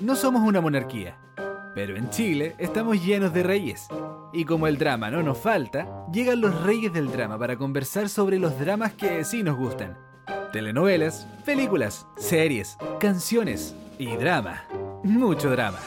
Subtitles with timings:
[0.00, 1.16] No somos una monarquía,
[1.74, 3.86] pero en Chile estamos llenos de reyes.
[4.32, 8.40] Y como el drama no nos falta, llegan los reyes del drama para conversar sobre
[8.40, 9.96] los dramas que sí nos gustan.
[10.52, 14.64] Telenovelas, películas, series, canciones y drama.
[15.04, 15.78] Mucho drama.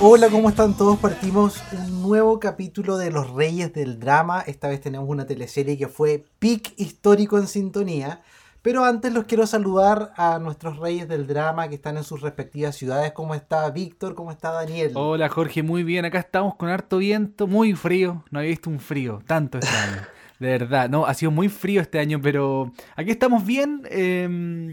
[0.00, 0.98] Hola, ¿cómo están todos?
[0.98, 1.62] Partimos
[2.08, 4.42] nuevo capítulo de Los Reyes del Drama.
[4.46, 8.22] Esta vez tenemos una teleserie que fue pic histórico en sintonía.
[8.62, 12.76] Pero antes los quiero saludar a nuestros Reyes del Drama que están en sus respectivas
[12.76, 13.12] ciudades.
[13.12, 14.14] ¿Cómo está Víctor?
[14.14, 14.92] ¿Cómo está Daniel?
[14.94, 16.06] Hola Jorge, muy bien.
[16.06, 18.24] Acá estamos con harto viento, muy frío.
[18.30, 20.02] No había visto un frío tanto este año.
[20.38, 23.82] De verdad, no, ha sido muy frío este año, pero aquí estamos bien.
[23.90, 24.72] Eh,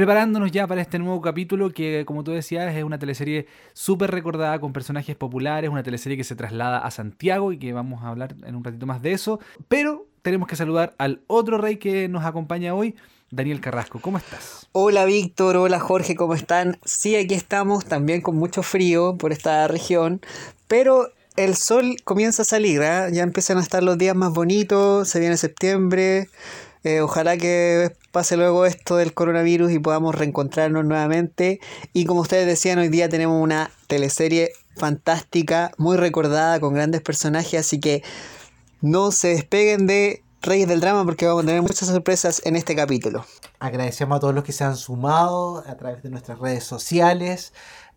[0.00, 4.58] preparándonos ya para este nuevo capítulo que, como tú decías, es una teleserie súper recordada
[4.58, 8.34] con personajes populares, una teleserie que se traslada a Santiago y que vamos a hablar
[8.46, 9.40] en un ratito más de eso.
[9.68, 12.96] Pero tenemos que saludar al otro rey que nos acompaña hoy,
[13.30, 14.00] Daniel Carrasco.
[14.00, 14.68] ¿Cómo estás?
[14.72, 16.78] Hola Víctor, hola Jorge, ¿cómo están?
[16.82, 20.22] Sí, aquí estamos también con mucho frío por esta región,
[20.66, 23.10] pero el sol comienza a salir, ¿eh?
[23.12, 26.30] ya empiezan a estar los días más bonitos, se viene septiembre.
[26.82, 31.60] Eh, ojalá que pase luego esto del coronavirus y podamos reencontrarnos nuevamente.
[31.92, 37.60] Y como ustedes decían, hoy día tenemos una teleserie fantástica, muy recordada, con grandes personajes,
[37.60, 38.02] así que
[38.80, 42.74] no se despeguen de Reyes del Drama porque vamos a tener muchas sorpresas en este
[42.74, 43.26] capítulo.
[43.58, 47.52] Agradecemos a todos los que se han sumado a través de nuestras redes sociales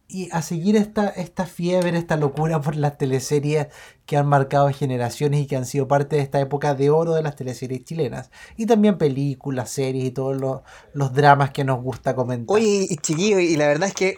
[0.07, 3.67] y a seguir esta, esta fiebre, esta locura por las teleseries
[4.05, 7.23] que han marcado generaciones y que han sido parte de esta época de oro de
[7.23, 8.29] las teleseries chilenas.
[8.57, 10.61] Y también películas, series y todos los,
[10.93, 12.55] los dramas que nos gusta comentar.
[12.55, 14.15] Oye, chiquillo, y la verdad es que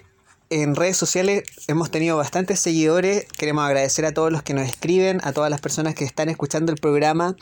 [0.49, 3.25] en redes sociales hemos tenido bastantes seguidores.
[3.37, 6.71] Queremos agradecer a todos los que nos escriben, a todas las personas que están escuchando
[6.71, 7.35] el programa.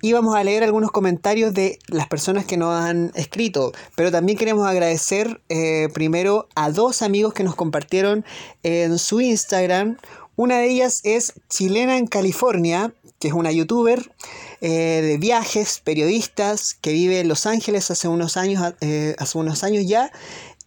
[0.00, 3.72] Y vamos a leer algunos comentarios de las personas que nos han escrito.
[3.94, 8.24] Pero también queremos agradecer eh, primero a dos amigos que nos compartieron
[8.62, 9.98] en su Instagram.
[10.36, 14.12] Una de ellas es Chilena en California, que es una youtuber
[14.60, 19.62] eh, de viajes, periodistas, que vive en Los Ángeles hace unos años, eh, hace unos
[19.64, 20.10] años ya.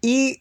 [0.01, 0.39] Y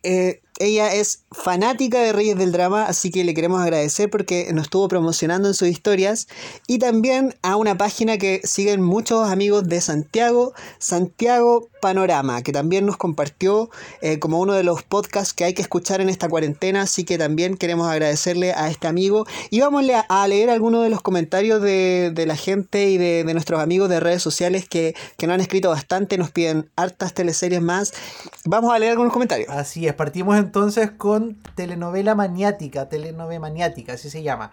[0.58, 4.88] ella es fanática de Reyes del Drama, así que le queremos agradecer porque nos estuvo
[4.88, 6.28] promocionando en sus historias.
[6.66, 12.86] Y también a una página que siguen muchos amigos de Santiago, Santiago Panorama, que también
[12.86, 13.70] nos compartió
[14.00, 16.82] eh, como uno de los podcasts que hay que escuchar en esta cuarentena.
[16.82, 19.26] Así que también queremos agradecerle a este amigo.
[19.50, 23.60] Y vamos a leer algunos de los comentarios de, de la gente y de, nuestros
[23.60, 27.92] amigos de redes sociales que, que nos han escrito bastante, nos piden hartas teleseries más.
[28.44, 29.48] Vamos a leer algunos comentarios.
[29.50, 34.50] Así es, partimos entonces con telenovela maniática, telenovela maniática, así se llama.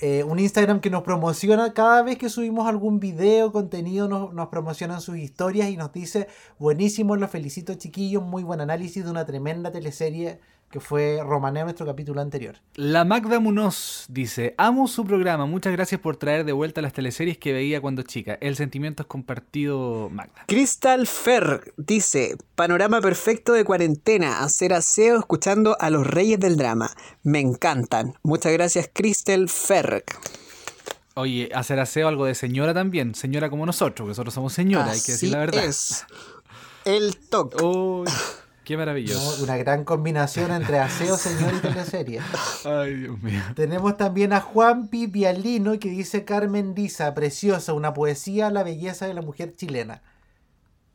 [0.00, 4.48] Eh, un Instagram que nos promociona cada vez que subimos algún video, contenido, nos, nos
[4.48, 9.24] promocionan sus historias y nos dice, buenísimo, los felicito chiquillos, muy buen análisis de una
[9.24, 10.40] tremenda teleserie
[10.74, 12.56] que fue Romané nuestro capítulo anterior.
[12.74, 17.38] La Magda Munoz dice, amo su programa, muchas gracias por traer de vuelta las teleseries
[17.38, 18.36] que veía cuando chica.
[18.40, 20.42] El sentimiento es compartido, Magda.
[20.48, 26.90] Crystal Fer dice, panorama perfecto de cuarentena, hacer aseo escuchando a los reyes del drama.
[27.22, 28.14] Me encantan.
[28.24, 30.02] Muchas gracias, Crystal Fer.
[31.14, 34.98] Oye, hacer aseo algo de señora también, señora como nosotros, que nosotros somos señora, Así
[34.98, 35.64] hay que decir la verdad.
[35.66, 36.04] Es.
[36.84, 37.58] El toque.
[37.62, 38.04] Oh.
[38.64, 39.36] Qué maravilloso.
[39.38, 39.44] ¿no?
[39.44, 42.20] Una gran combinación entre aseo, señor y teleserie.
[42.64, 43.40] Ay, Dios mío.
[43.54, 48.62] Tenemos también a Juan Pi Vialino que dice Carmen Diza, preciosa, una poesía a la
[48.62, 50.02] belleza de la mujer chilena.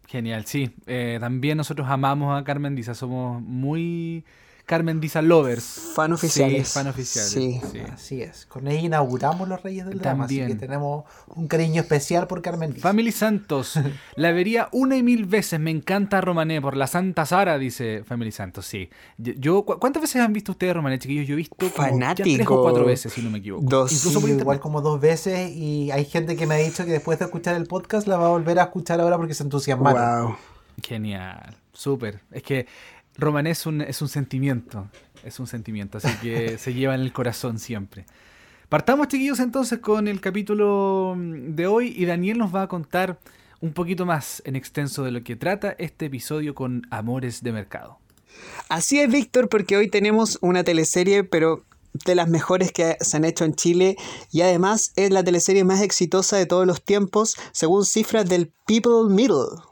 [0.08, 0.76] Genial, sí.
[0.88, 4.26] Eh, también nosotros amamos a Carmen Diza, somos muy
[4.70, 5.64] Carmen Diza Lovers.
[5.96, 6.68] Fan oficiales.
[6.68, 7.32] Sí, fan oficiales.
[7.32, 7.60] Sí.
[7.72, 7.80] sí.
[7.92, 8.46] Así es.
[8.46, 10.44] Con ella inauguramos los Reyes del Drama, También.
[10.46, 12.88] así que tenemos un cariño especial por Carmen Diza.
[12.88, 13.80] Family Santos,
[14.16, 15.60] la vería una y mil veces.
[15.60, 18.68] Me encanta Romané por la Santa Sara, dice Family Santos.
[18.68, 18.92] Sí.
[19.18, 21.26] Yo, ¿cu- ¿Cuántas veces han visto ustedes Romané, chiquillos?
[21.28, 22.60] Yo he visto como ya tres Fanático.
[22.60, 23.66] o cuatro veces, si no me equivoco.
[23.68, 23.92] Dos.
[23.92, 26.92] Incluso Sí, por igual como dos veces y hay gente que me ha dicho que
[26.92, 30.26] después de escuchar el podcast la va a volver a escuchar ahora porque se entusiasmaron.
[30.28, 30.36] Wow.
[30.84, 32.22] Genial, súper.
[32.32, 32.68] Es que
[33.18, 34.88] Romané es un, es un sentimiento,
[35.24, 38.06] es un sentimiento, así que se lleva en el corazón siempre.
[38.70, 43.20] Partamos, chiquillos, entonces con el capítulo mm, de hoy y Daniel nos va a contar
[43.62, 48.00] un poquito más en extenso de lo que trata este episodio con Amores de Mercado.
[48.70, 51.66] Así es, Víctor, porque hoy tenemos una teleserie, pero
[52.06, 53.98] de las mejores que se han hecho en Chile
[54.32, 59.14] y además es la teleserie más exitosa de todos los tiempos según cifras del People
[59.14, 59.69] Middle.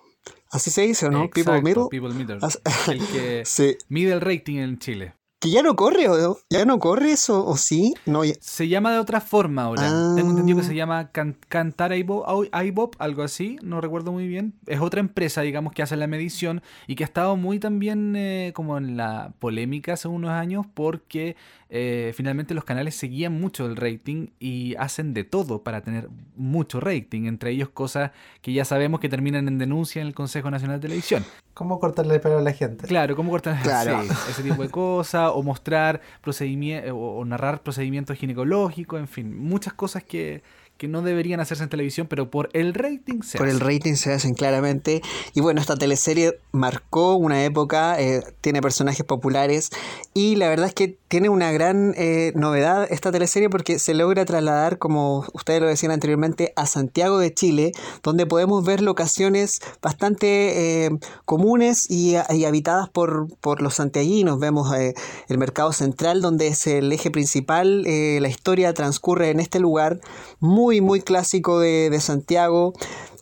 [0.51, 1.29] Así se dice, ¿o no?
[1.29, 1.89] People Exacto.
[1.89, 2.39] People Middle.
[2.41, 3.77] As- El que Sí.
[3.89, 5.13] mide el rating en Chile.
[5.39, 7.93] Que ya no corre, ¿o ya no corre eso, o sí?
[8.07, 9.83] No, ya- Se llama de otra forma ahora.
[9.85, 10.13] Ah.
[10.15, 14.55] Tengo entendido que se llama Can- Cantar iBop, algo así, no recuerdo muy bien.
[14.65, 18.51] Es otra empresa, digamos, que hace la medición y que ha estado muy también eh,
[18.55, 21.35] como en la polémica hace unos años porque
[21.69, 26.79] eh, finalmente los canales seguían mucho el rating y hacen de todo para tener mucho
[26.79, 28.11] rating, entre ellos cosas
[28.41, 31.25] que ya sabemos que terminan en denuncia en el Consejo Nacional de Televisión.
[31.53, 32.87] ¿Cómo cortarle el pelo a la gente?
[32.87, 34.03] Claro, cómo cortar Claro.
[34.03, 39.73] sí, ese tipo de cosas, o mostrar procedimientos, o narrar procedimientos ginecológicos, en fin, muchas
[39.73, 40.43] cosas que,
[40.77, 43.65] que no deberían hacerse en televisión, pero por el rating se Por el hace.
[43.65, 45.01] rating se hacen claramente.
[45.33, 49.69] Y bueno, esta teleserie marcó una época, eh, tiene personajes populares
[50.13, 54.25] y la verdad es que tiene una gran eh, novedad esta teleserie porque se logra
[54.25, 57.71] trasladar, como ustedes lo decían anteriormente, a Santiago de Chile,
[58.03, 60.89] donde podemos ver locaciones bastante eh,
[61.25, 64.39] comunes y, y habitadas por, por los santiaguinos.
[64.39, 64.93] Vemos eh,
[65.29, 67.85] el mercado central, donde es el eje principal.
[67.87, 69.99] eh, la historia transcurre en este lugar
[70.39, 72.73] muy, muy clásico de, de Santiago.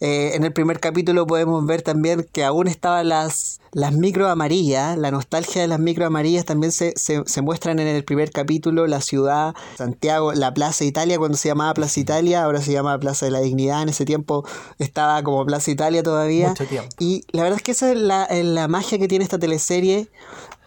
[0.05, 4.95] Eh, en el primer capítulo podemos ver también que aún estaban las, las micro amarillas,
[4.99, 8.85] la nostalgia de las micro amarillas también se, se, se muestran en el primer capítulo,
[8.85, 13.25] la ciudad, Santiago, la Plaza Italia, cuando se llamaba Plaza Italia, ahora se llama Plaza
[13.25, 14.45] de la Dignidad, en ese tiempo
[14.77, 16.49] estaba como Plaza Italia todavía.
[16.49, 16.89] Mucho tiempo.
[16.99, 20.07] Y la verdad es que esa es la, la magia que tiene esta teleserie,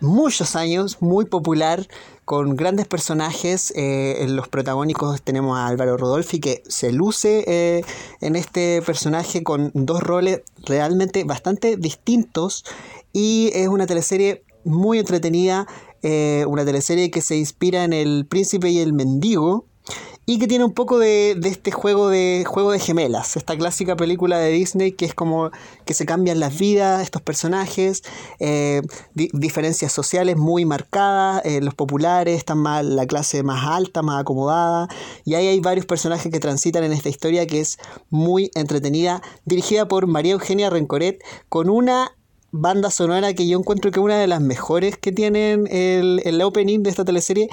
[0.01, 1.87] muchos años, muy popular,
[2.29, 3.73] con grandes personajes.
[3.75, 7.85] eh, en los protagónicos tenemos a Álvaro Rodolfi, que se luce eh,
[8.21, 12.65] en este personaje con dos roles realmente bastante distintos.
[13.13, 15.67] Y es una teleserie muy entretenida,
[16.03, 19.67] eh, una teleserie que se inspira en El Príncipe y el Mendigo.
[20.31, 23.97] Y que tiene un poco de, de este juego de juego de gemelas, esta clásica
[23.97, 25.51] película de Disney que es como
[25.87, 28.03] que se cambian las vidas, estos personajes,
[28.39, 28.83] eh,
[29.15, 34.21] di- diferencias sociales muy marcadas, eh, los populares están más la clase más alta, más
[34.21, 34.89] acomodada,
[35.25, 37.79] y ahí hay varios personajes que transitan en esta historia que es
[38.11, 42.13] muy entretenida, dirigida por María Eugenia Rencoret, con una
[42.51, 46.41] banda sonora que yo encuentro que es una de las mejores que tienen el, el
[46.41, 47.49] opening de esta teleserie,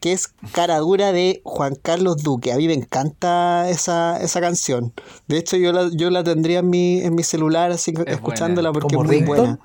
[0.00, 2.52] que es Cara Dura de Juan Carlos Duque.
[2.52, 4.92] A mí me encanta esa, esa canción.
[5.26, 8.70] De hecho, yo la, yo la tendría en mi, en mi celular así Es escuchándola
[8.70, 8.80] buena.
[8.80, 9.58] porque ¿Como es muy buena.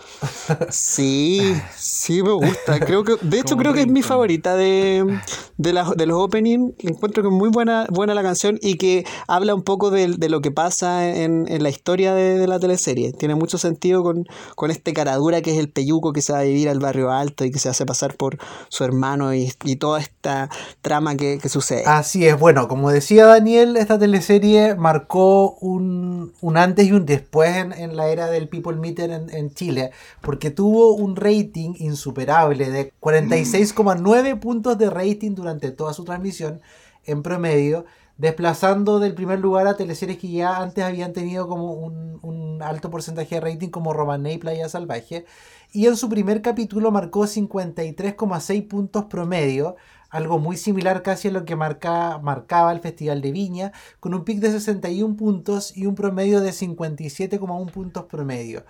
[0.70, 2.80] Sí, sí me gusta.
[2.80, 5.20] Creo que, de hecho, creo que es mi favorita de,
[5.58, 6.74] de, la- de los openings.
[6.80, 10.30] Encuentro que es muy buena, buena la canción y que habla un poco de, de
[10.30, 13.14] lo que pasa en, en la historia de, de la teleserie.
[13.14, 14.26] Tiene mucho sentido con,
[14.56, 17.46] con este caradura que es el peyuco que se va a vivir al barrio alto
[17.46, 18.38] y que se hace pasar por
[18.70, 20.50] su hermano y, y toda esta
[20.82, 21.84] trama que, sucede.
[21.86, 27.56] Así es, bueno, como decía Daniel, esta teleserie marcó un, un antes y un después
[27.56, 29.92] en, la era del People Meter en, en Chile,
[30.22, 36.62] porque tuvo un rating insuperable de 46,9 puntos de rating durante toda su transmisión
[37.06, 37.86] en promedio,
[38.18, 42.90] desplazando del primer lugar a teleseries que ya antes habían tenido como un, un alto
[42.90, 45.26] porcentaje de rating como Romané y Playa Salvaje,
[45.72, 49.76] y en su primer capítulo marcó 53,6 puntos promedio,
[50.16, 54.24] algo muy similar casi a lo que marca, marcaba el Festival de Viña, con un
[54.24, 58.64] pic de 61 puntos y un promedio de 57,1 puntos promedio.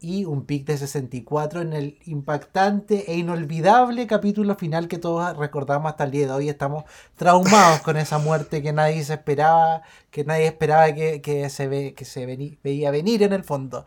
[0.00, 5.90] Y un pic de 64 en el impactante e inolvidable capítulo final que todos recordamos
[5.90, 6.48] hasta el día de hoy.
[6.48, 6.84] Estamos
[7.16, 13.22] traumados con esa muerte que nadie se esperaba, que nadie esperaba que, se, veía venir
[13.22, 13.86] en el fondo.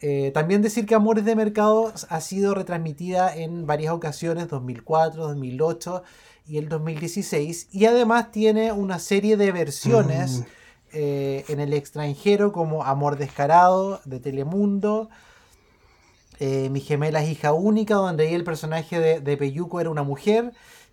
[0.00, 6.02] Eh, también decir que Amores de Mercado ha sido retransmitida en varias ocasiones, 2004, 2008
[6.46, 7.68] y el 2016.
[7.72, 10.42] Y además tiene una serie de versiones Mm.
[10.92, 15.08] eh, en el extranjero como Amor Descarado de Telemundo.
[16.38, 20.02] eh, Mi gemela es hija única, donde ahí el personaje de, de Peyuco era una
[20.02, 20.52] mujer.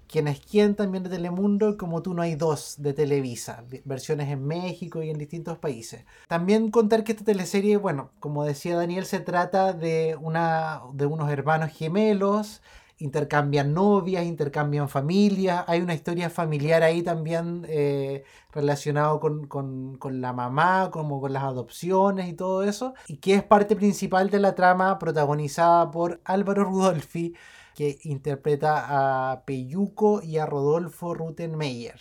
[0.10, 4.30] Quien es quien también de Telemundo, como tú no hay dos de Televisa, vi- versiones
[4.30, 6.06] en México y en distintos países.
[6.30, 11.30] También contar que esta teleserie, bueno, como decía Daniel, se trata de, una, de unos
[11.30, 12.62] hermanos gemelos,
[13.00, 20.20] intercambian novias, intercambian familias, hay una historia familiar ahí también eh, relacionado con, con- con
[20.22, 24.40] la mamá, como con las adopciones y todo eso, y que es parte principal de
[24.40, 27.36] la trama protagonizada por Álvaro Rudolfi,
[27.76, 32.00] que interpreta a Peyuco y a Rodolfo Rutenmeyer.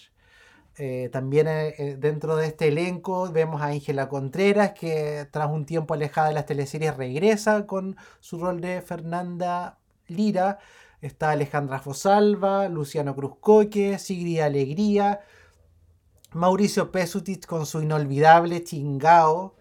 [0.78, 5.64] Eh, también eh, eh, dentro de este elenco vemos a Ángela Contreras, que tras un
[5.64, 10.58] tiempo alejada de las teleseries regresa con su rol de Fernanda Lira.
[11.06, 15.20] Está Alejandra Fosalva, Luciano Cruzcoque, Sigrid Alegría,
[16.32, 19.54] Mauricio Pesutich con su inolvidable Chingao,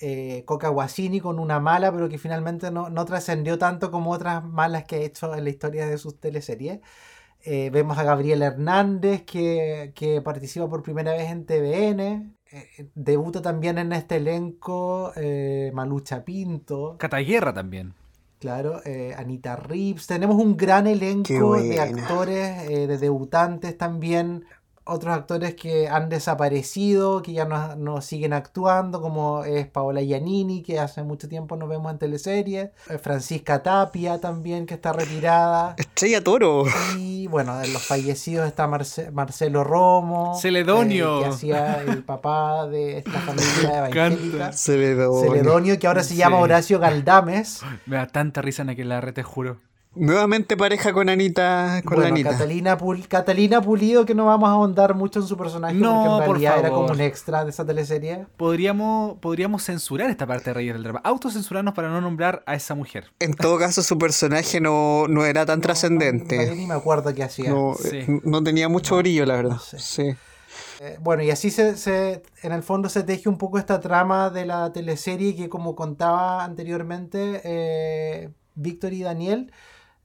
[0.00, 4.44] eh, Coca Guasini con una mala, pero que finalmente no, no trascendió tanto como otras
[4.44, 6.80] malas que ha hecho en la historia de sus teleseries.
[7.42, 12.36] Eh, vemos a Gabriel Hernández que, que participa por primera vez en TVN.
[12.50, 15.12] Eh, debuta también en este elenco
[15.72, 16.96] Malucha Pinto.
[16.98, 17.94] Cataguerra también.
[18.40, 20.06] Claro, eh, Anita Rips.
[20.06, 24.46] Tenemos un gran elenco de actores, eh, de debutantes también.
[24.92, 30.62] Otros actores que han desaparecido, que ya no, no siguen actuando, como es Paola Giannini,
[30.62, 32.70] que hace mucho tiempo nos vemos en teleseries.
[32.88, 35.74] eh, Francisca Tapia también, que está retirada.
[35.78, 36.64] Estrella Toro.
[36.98, 40.34] Y bueno, de los fallecidos está Marce- Marcelo Romo.
[40.40, 41.20] Celedonio.
[41.20, 44.06] eh, que hacía el papá de esta familia encanta.
[44.08, 44.52] evangélica.
[44.52, 45.20] Celedonio.
[45.30, 46.42] Celedonio, que ahora se llama Sí.
[46.42, 47.60] Horacio Galdames.
[47.86, 49.58] Me da tanta risa en aquel la te juro.
[49.96, 51.82] Nuevamente pareja con Anita.
[51.84, 52.30] Con Bueno, Anita.
[52.30, 56.06] Catalina, Pul- Catalina Pulido, que no vamos a ahondar mucho en su personaje, No, porque
[56.06, 58.26] en por realidad era como un extra de esa teleserie.
[58.36, 61.00] Podríamos, podríamos censurar esta parte de Reyes del Drama.
[61.02, 63.10] Autocensurarnos para no nombrar a esa mujer.
[63.18, 66.54] En todo caso, su personaje no, no era tan No, trascendente.
[66.54, 67.50] ni me acuerdo qué hacía.
[67.50, 67.96] No, Sí.
[67.98, 69.54] eh, no tenía mucho brillo, la verdad.
[69.54, 69.78] no sé.
[69.80, 70.14] Sí.
[70.82, 74.30] Eh, bueno, y así se, se- en el fondo se teje un poco esta trama
[74.30, 79.52] de la teleserie que como contaba anteriormente eh, Víctor y Daniel,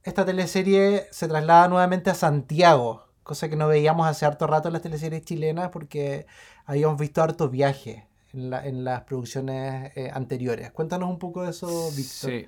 [0.06, 4.72] esta teleserie se traslada nuevamente a Santiago, cosa que no veíamos hace harto rato en
[4.74, 6.26] las teleseries chilenas porque
[6.64, 10.70] habíamos visto hartos viajes en, la- en las producciones eh, anteriores.
[10.70, 12.30] Cuéntanos un poco de eso, Víctor.
[12.30, 12.46] Sí.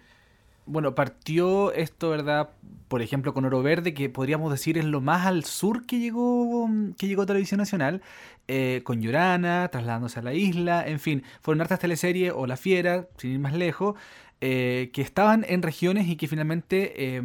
[0.66, 2.50] Bueno, partió esto, ¿verdad?
[2.88, 6.68] Por ejemplo, con Oro Verde, que podríamos decir es lo más al sur que llegó,
[6.98, 8.02] que llegó Televisión Nacional,
[8.48, 13.06] eh, con Llorana, trasladándose a la isla, en fin, fueron hartas teleseries, o La Fiera,
[13.16, 13.94] sin ir más lejos,
[14.40, 17.22] eh, que estaban en regiones y que finalmente eh,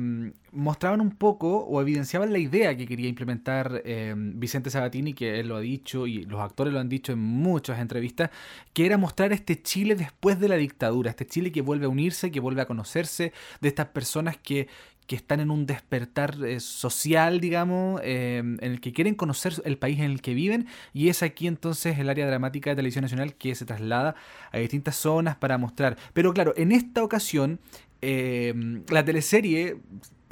[0.51, 5.49] mostraban un poco o evidenciaban la idea que quería implementar eh, Vicente Sabatini, que él
[5.49, 8.31] lo ha dicho y los actores lo han dicho en muchas entrevistas,
[8.73, 12.31] que era mostrar este Chile después de la dictadura, este Chile que vuelve a unirse,
[12.31, 14.67] que vuelve a conocerse, de estas personas que,
[15.07, 19.77] que están en un despertar eh, social, digamos, eh, en el que quieren conocer el
[19.77, 23.35] país en el que viven, y es aquí entonces el área dramática de Televisión Nacional
[23.35, 24.15] que se traslada
[24.51, 25.97] a distintas zonas para mostrar.
[26.13, 27.59] Pero claro, en esta ocasión,
[28.01, 28.53] eh,
[28.89, 29.77] la teleserie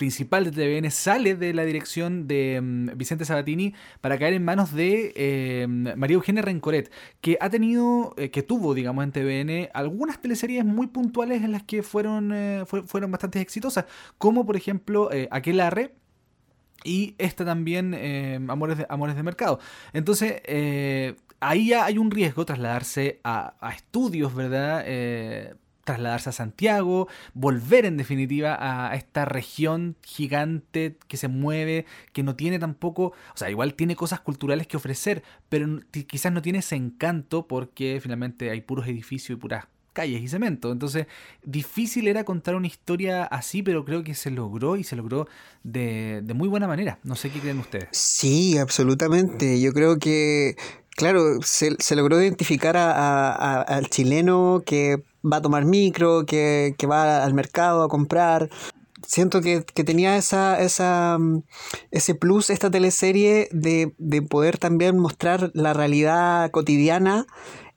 [0.02, 4.74] principal de TVN sale de la dirección de mm, Vicente Sabatini para caer en manos
[4.74, 6.92] de eh, María Eugenia Rencoret,
[7.22, 11.62] que ha tenido, eh, que tuvo, digamos, en TVN algunas teleseries muy puntuales en las
[11.62, 13.86] que fueron, eh, fue- fueron bastante exitosas,
[14.18, 15.94] como por ejemplo eh, Aquelarre,
[16.84, 19.60] y esta también, eh, Amores, de, Amores de Mercado.
[19.94, 20.42] Entonces,
[21.40, 24.84] ahí ya hay un riesgo trasladarse a, estudios, ¿verdad?
[25.92, 32.36] Trasladarse a Santiago, volver en definitiva a, esta región gigante que se mueve, que no
[32.36, 36.76] tiene tampoco, o sea, igual tiene cosas culturales que ofrecer, pero quizás no tiene ese
[36.76, 40.72] encanto porque finalmente hay puros edificios y puras calles y cemento.
[40.72, 41.08] Entonces,
[41.44, 45.28] difícil era contar una historia así, pero creo que se logró y se logró
[45.64, 47.00] de muy buena manera.
[47.04, 47.90] No sé qué creen ustedes.
[47.92, 49.60] Sí, absolutamente.
[49.60, 50.56] Yo creo que,
[50.96, 52.92] claro, se, se logró identificar a-
[53.32, 58.50] a- al chileno que va a tomar micro, que, que va al mercado a comprar.
[59.06, 61.44] Siento que, que tenía esa, esa, mm,
[61.92, 67.26] ese plus esta teleserie de, de poder también mostrar la realidad cotidiana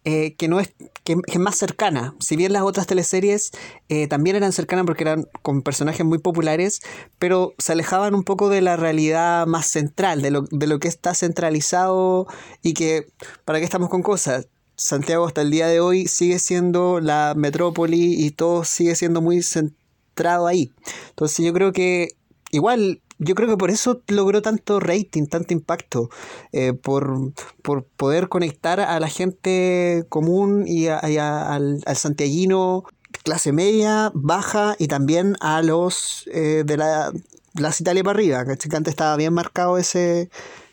[0.04, 2.14] eh, que no es que, es más cercana.
[2.20, 3.50] Si bien las otras teleseries
[3.88, 6.80] eh, también eran cercanas porque eran con personajes muy populares,
[7.18, 10.88] pero se alejaban un poco de la realidad más central, de lo, de lo que
[10.88, 12.26] está centralizado
[12.62, 13.06] y que,
[13.44, 14.48] ¿para qué estamos con cosas?
[14.76, 19.42] Santiago hasta el día de hoy sigue siendo la metrópoli y todo sigue siendo muy
[19.42, 20.72] centrado ahí.
[21.10, 22.08] Entonces yo creo que
[22.50, 26.10] igual, yo creo que por eso logró tanto rating, tanto impacto,
[26.52, 32.84] eh, por, por poder conectar a la gente común y, a- al, al santiaguino
[33.22, 37.12] clase media, baja y también a los eh, de la
[37.54, 40.28] Plaza Italia para arriba, que antes estaba bien marcado ese,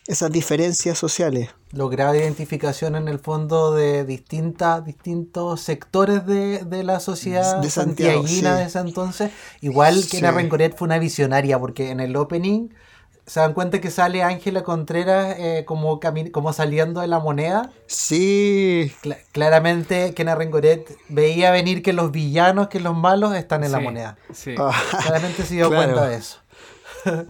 [0.06, 1.50] esas diferencias sociales.
[1.72, 8.22] Lograba identificación en el fondo de distintas, distintos sectores de, de la sociedad De Santiago,
[8.22, 8.60] santiaguina sí.
[8.60, 9.30] de ese entonces.
[9.60, 10.20] Igual que Sí.
[10.20, 12.68] Rencoret fue una visionaria, porque en el opening
[13.24, 17.70] se dan cuenta que sale Ángela Contreras eh, como, cami- como saliendo de la moneda.
[17.86, 23.70] Sí, Cla- claramente Kena Rengoret veía venir que los villanos, que los malos están en
[23.72, 24.18] la moneda.
[24.34, 24.56] Sí.
[24.58, 24.72] Ah,
[25.04, 25.92] Claramente se dio Claro.
[25.94, 26.38] cuenta de eso.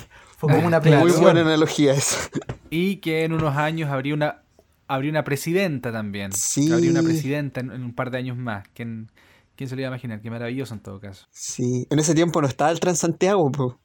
[0.49, 2.29] Fue como una muy buena analogía esa.
[2.71, 4.43] Y que en unos años habría una,
[4.89, 6.33] habría una presidenta también.
[6.33, 6.73] Sí.
[6.73, 8.67] Habría una presidenta en, en un par de años más.
[8.75, 9.11] ¿Quién,
[9.57, 10.21] quién se lo iba a imaginar?
[10.21, 11.27] Qué maravilloso en todo caso.
[11.31, 13.79] Sí, en ese tiempo no estaba el Transantiago, po.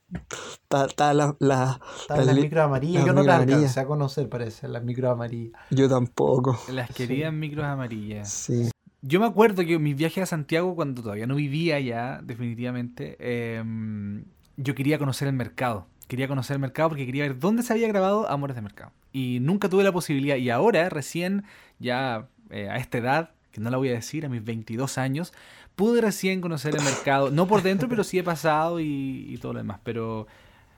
[0.63, 2.95] Estaba, estaba la, la- Estaban la las micros amarillas.
[2.95, 5.61] las Yo no las alcancé a conocer, parece, las micros amarillas.
[5.69, 6.57] Yo tampoco.
[6.71, 8.29] Las queridas micros amarillas.
[8.31, 8.69] Sí.
[9.03, 14.25] Yo me acuerdo que mis viajes a Santiago, cuando todavía no vivía ya, definitivamente, em,
[14.57, 15.85] yo quería conocer el mercado.
[16.07, 18.91] Quería conocer el mercado porque quería ver dónde se había grabado Amores de Mercado.
[19.11, 20.37] Y nunca tuve la posibilidad.
[20.37, 21.43] Y ahora, recién,
[21.79, 25.33] ya eh, a esta edad, que no la voy a decir, a mis 22 años,
[25.75, 27.29] pude recién conocer el mercado.
[27.31, 29.79] No por dentro, pero sí he pasado y, y todo lo demás.
[29.83, 30.27] Pero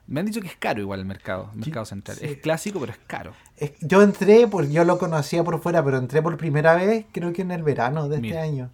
[0.10, 2.18] me han dicho que es caro igual el mercado, el mercado central.
[2.18, 2.26] sí.
[2.26, 3.34] Es clásico, pero es caro.
[3.82, 7.44] Yo entré, pues yo lo conocía por fuera, pero entré por primera vez, creo que
[7.44, 8.72] en el verano de este año.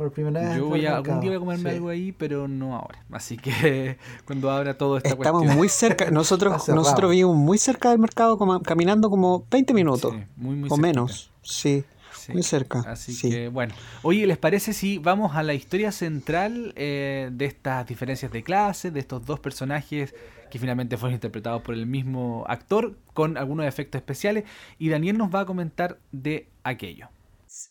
[0.00, 0.56] Por primera vez.
[0.56, 1.76] Yo voy a, algún día voy a comerme sí.
[1.76, 3.04] algo ahí, pero no ahora.
[3.12, 5.58] Así que cuando abra todo esta Estamos cuestión.
[5.58, 10.22] muy cerca, nosotros, nosotros vivimos muy cerca del mercado, como- caminando como 20 minutos Sí,
[10.36, 11.30] muy, muy o menos.
[11.42, 12.32] Sí, Sí.
[12.32, 12.78] muy cerca.
[12.86, 13.28] Así sí.
[13.28, 13.74] que bueno.
[14.00, 18.90] Oye, ¿les parece si vamos a la historia central eh, de estas diferencias de clase,
[18.90, 20.14] de estos dos personajes
[20.50, 24.44] que finalmente fueron interpretados por el mismo actor con algunos efectos especiales?
[24.78, 27.08] Y Daniel nos va a comentar de aquello.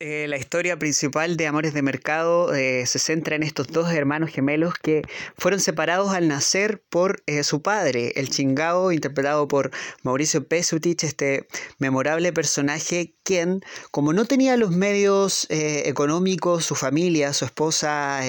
[0.01, 4.29] Eh, la historia principal de Amores de Mercado eh, se centra en estos dos hermanos
[4.29, 5.03] gemelos que
[5.37, 9.71] fueron separados al nacer por eh, su padre, el chingao, interpretado por
[10.03, 17.45] Mauricio Pesutich, este memorable personaje quien, como no tenía los medios económicos, su familia, su
[17.45, 18.21] esposa,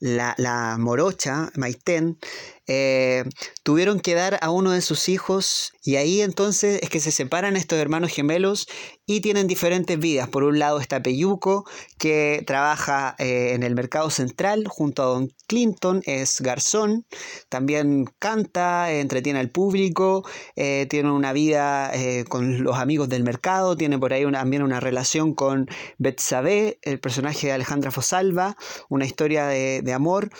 [0.00, 2.18] la, la morocha, Maitén,
[2.66, 3.24] eh,
[3.62, 7.56] tuvieron que dar a uno de sus hijos y ahí entonces es que se separan
[7.56, 8.66] estos hermanos gemelos
[9.04, 10.28] y tienen diferentes vidas.
[10.28, 11.64] Por un lado está Peyuco,
[11.98, 17.04] que trabaja eh, en el mercado central junto a Don Clinton, es garzón,
[17.50, 21.92] también canta, entretiene al público, eh, tiene una vida
[22.28, 25.66] con los amigos del mercado, tiene por ahí también una relación con
[25.98, 28.56] Betsabe, el personaje de Alejandra Fosalva,
[28.88, 30.30] una historia de, de amor.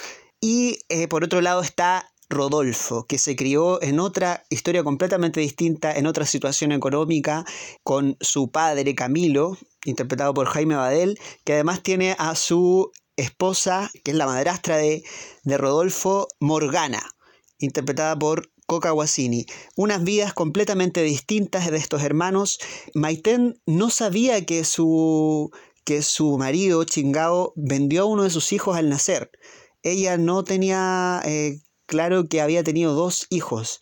[0.41, 0.79] Y
[1.09, 6.27] por otro lado está Rodolfo, que se crió en otra historia completamente distinta, en otra
[6.27, 7.45] situación económica,
[7.83, 14.11] con su padre Camilo, interpretado por Jaime Badel, que además tiene a su esposa, que
[14.11, 15.03] es la madrastra de,
[15.45, 17.03] de Rodolfo, Morgana,
[17.59, 19.47] interpretada por Coca Guasini.
[19.77, 22.59] Unas vidas completamente distintas de estos hermanos.
[22.95, 25.51] Maitén no sabía que su,
[25.85, 29.31] que su marido, Chingao, vendió a uno de sus hijos al nacer.
[29.83, 31.61] Ella no tenía eh,
[31.95, 33.79] claro que había tenido dos hijos.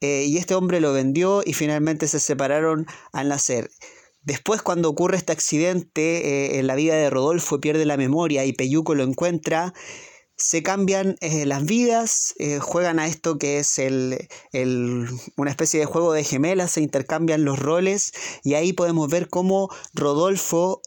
[0.00, 3.70] Eh, y este hombre lo vendió y finalmente se separaron al nacer.
[4.22, 6.02] Después, cuando ocurre este accidente
[6.54, 9.74] eh, en la vida de Rodolfo, pierde la memoria y Peyuco lo encuentra,
[10.34, 14.18] se cambian eh, las vidas, juegan a esto que es el,
[15.36, 18.12] una especie de juego de gemelas, se intercambian los roles
[18.42, 20.80] y ahí podemos ver cómo Rodolfo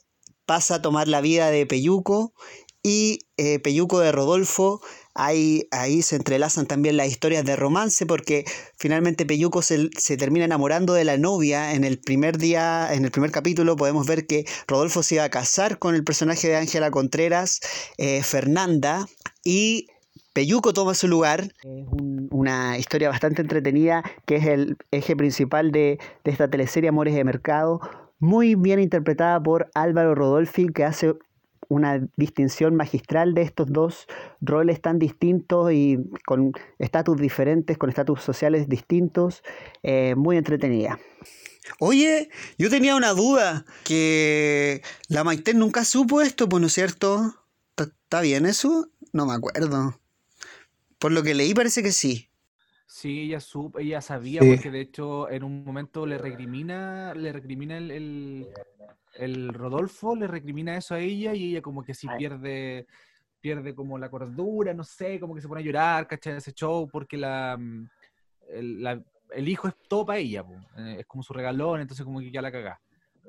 [0.47, 2.33] pasa a tomar la vida de Peyuco
[2.81, 3.19] y
[3.63, 4.81] Peyuco de Rodolfo.
[5.15, 8.43] Ahí, ahí se entrelazan también las historias de romance porque
[8.77, 11.73] finalmente Peyuco se, se termina enamorando de la novia.
[11.73, 15.29] En el primer día, en el primer capítulo podemos ver que Rodolfo se iba a
[15.29, 17.61] casar con el personaje de Ángela Contreras,
[17.97, 19.07] eh, Fernanda,
[19.43, 19.87] y
[20.33, 21.43] Peyuco toma su lugar.
[21.63, 26.89] Es un- una historia bastante entretenida que es el eje principal de, de esta teleserie
[26.89, 27.79] Amores de Mercado.
[28.19, 31.13] Muy bien interpretada por Álvaro Rodolfi, que hace
[31.69, 34.07] una distinción magistral de estos dos
[34.41, 39.41] roles tan distintos y con estatus diferentes, con estatus sociales distintos.
[39.83, 40.99] eh, muy entretenida.
[41.79, 47.33] Oye, yo tenía una duda, que la Maite nunca supo esto, pues no es cierto.
[47.71, 48.89] ¿Está- ¿Está bien eso?
[49.13, 49.99] No me acuerdo.
[50.99, 52.29] Por lo que leí parece que sí.
[52.87, 54.47] Sí, ella supo, ella sabía, Sí.
[54.47, 58.47] porque de hecho en un momento le recrimina, le recrimina el, el,
[59.15, 62.85] el Rodolfo, le recrimina eso a ella y ella como que sí pierde,
[63.41, 66.37] pierde como la cordura, no sé, como que se pone a llorar, ¿cachai?
[66.37, 67.89] Ese show, porque la, mm,
[68.49, 72.03] el, la- el hijo es todo para ella, po, eh, es como su regalón, entonces
[72.05, 72.79] como que ya la cagá.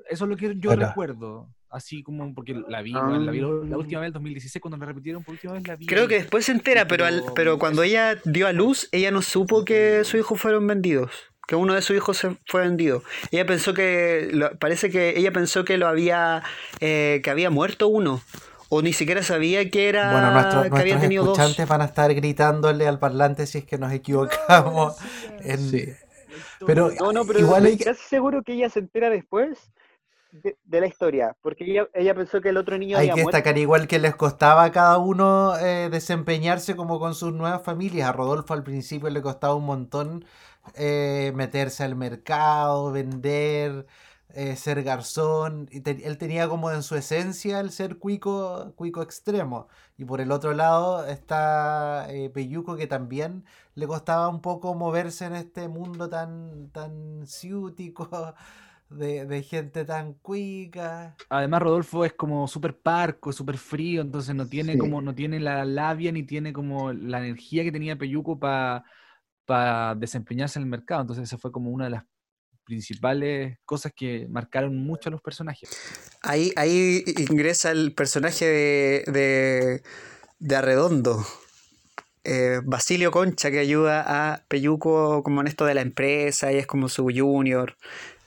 [0.09, 3.47] Eso es lo que yo recuerdo, así como porque la vi, bueno, la vi la
[3.47, 3.77] Ah.
[3.77, 5.85] última vez, el 2016, cuando la repitieron por última vez, la vi.
[5.87, 9.09] Creo que después se entera, pero, al- Pero- pero cuando ella dio a luz, ella
[9.11, 11.11] no supo que sus hijos fueron vendidos.
[11.47, 13.01] Que uno de sus hijos se fue vendido.
[13.31, 14.29] Ella pensó que.
[14.31, 16.43] lo- parece que ella pensó que lo había.
[16.79, 18.21] eh, que había muerto uno.
[18.69, 20.11] O ni siquiera sabía que era.
[20.11, 21.67] Bueno, nuestros, que había nuestros tenido dos.
[21.67, 24.97] van a estar gritándole al parlante si es que nos equivocamos.
[25.41, 25.85] en- Sí.
[26.65, 29.71] Pero, No, no, pero igual hay casi seguro que ella se entera después
[30.31, 31.35] de, de la historia.
[31.41, 33.37] Porque ella, ella pensó que el otro niño Hay había que muerto.
[33.37, 38.09] destacar igual que les costaba a cada uno eh, desempeñarse como con sus nuevas familias.
[38.09, 40.25] A Rodolfo al principio le costaba un montón
[40.75, 43.85] eh, meterse al mercado, vender,
[44.29, 45.67] eh, ser garzón.
[45.71, 49.67] Y te- él tenía como en su esencia el ser cuico, cuico extremo.
[49.97, 55.25] Y por el otro lado está eh, Peyuco que también le costaba un poco moverse
[55.25, 58.35] en este mundo tan, tan ciútico
[58.89, 61.15] de, de gente tan cuica.
[61.29, 64.79] Además, Rodolfo es como súper parco, súper frío, entonces no tiene Sí.
[64.79, 68.85] como, no tiene la labia ni tiene como la energía que tenía Peyuco para
[69.97, 71.01] desempeñarse en el mercado.
[71.01, 72.03] Entonces, esa fue como una de las
[72.65, 75.69] principales cosas que marcaron mucho a los personajes.
[76.21, 79.83] Ahí, ahí ingresa el personaje de, de,
[80.39, 81.25] de Arredondo,
[82.25, 86.67] eh, Basilio Concha, que ayuda a Peyuco como en esto de la empresa y es
[86.67, 87.77] como su junior.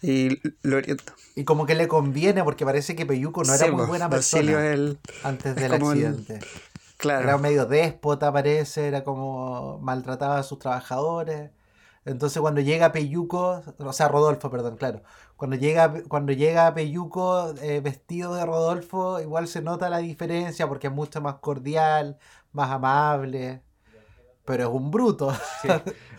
[0.01, 1.15] Y lo orienta.
[1.37, 4.57] Y como que le conviene porque parece que Peyuco no era muy po, buena Basilio
[4.57, 4.99] persona el.
[5.23, 6.39] antes es del el- accidente.
[7.01, 7.25] Claro.
[7.25, 11.51] Era medio déspota, parece, era como maltrataba a sus trabajadores.
[12.05, 15.03] Entonces cuando llega Peyuco, o sea, Rodolfo, perdón, claro.
[15.37, 20.89] Cuando llega, cuando llega Peyuco eh, vestido de Rodolfo, igual se nota la diferencia porque
[20.89, 22.19] es mucho más cordial,
[22.53, 23.63] más amable.
[24.45, 25.33] Pero es un bruto.
[25.63, 25.69] Sí,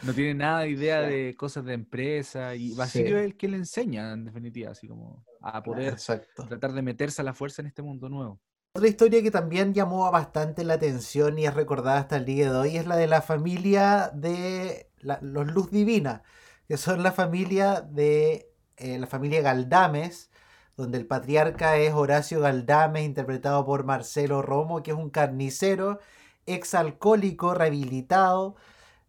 [0.03, 3.57] no tiene nada de idea de cosas de empresa y Basilio es el que le
[3.57, 6.45] enseña, en definitiva, así como a poder Exacto.
[6.47, 8.39] tratar de meterse a la fuerza en este mundo nuevo.
[8.73, 12.57] Otra historia que también llamó bastante la atención y es recordada hasta el día de
[12.57, 16.23] hoy es la de la familia de los Luz Divina,
[16.69, 20.31] que son la familia de eh, la familia Galdames,
[20.77, 25.99] donde el patriarca es Horacio Galdames, interpretado por Marcelo Romo, que es un carnicero,
[26.45, 28.55] exalcohólico, rehabilitado.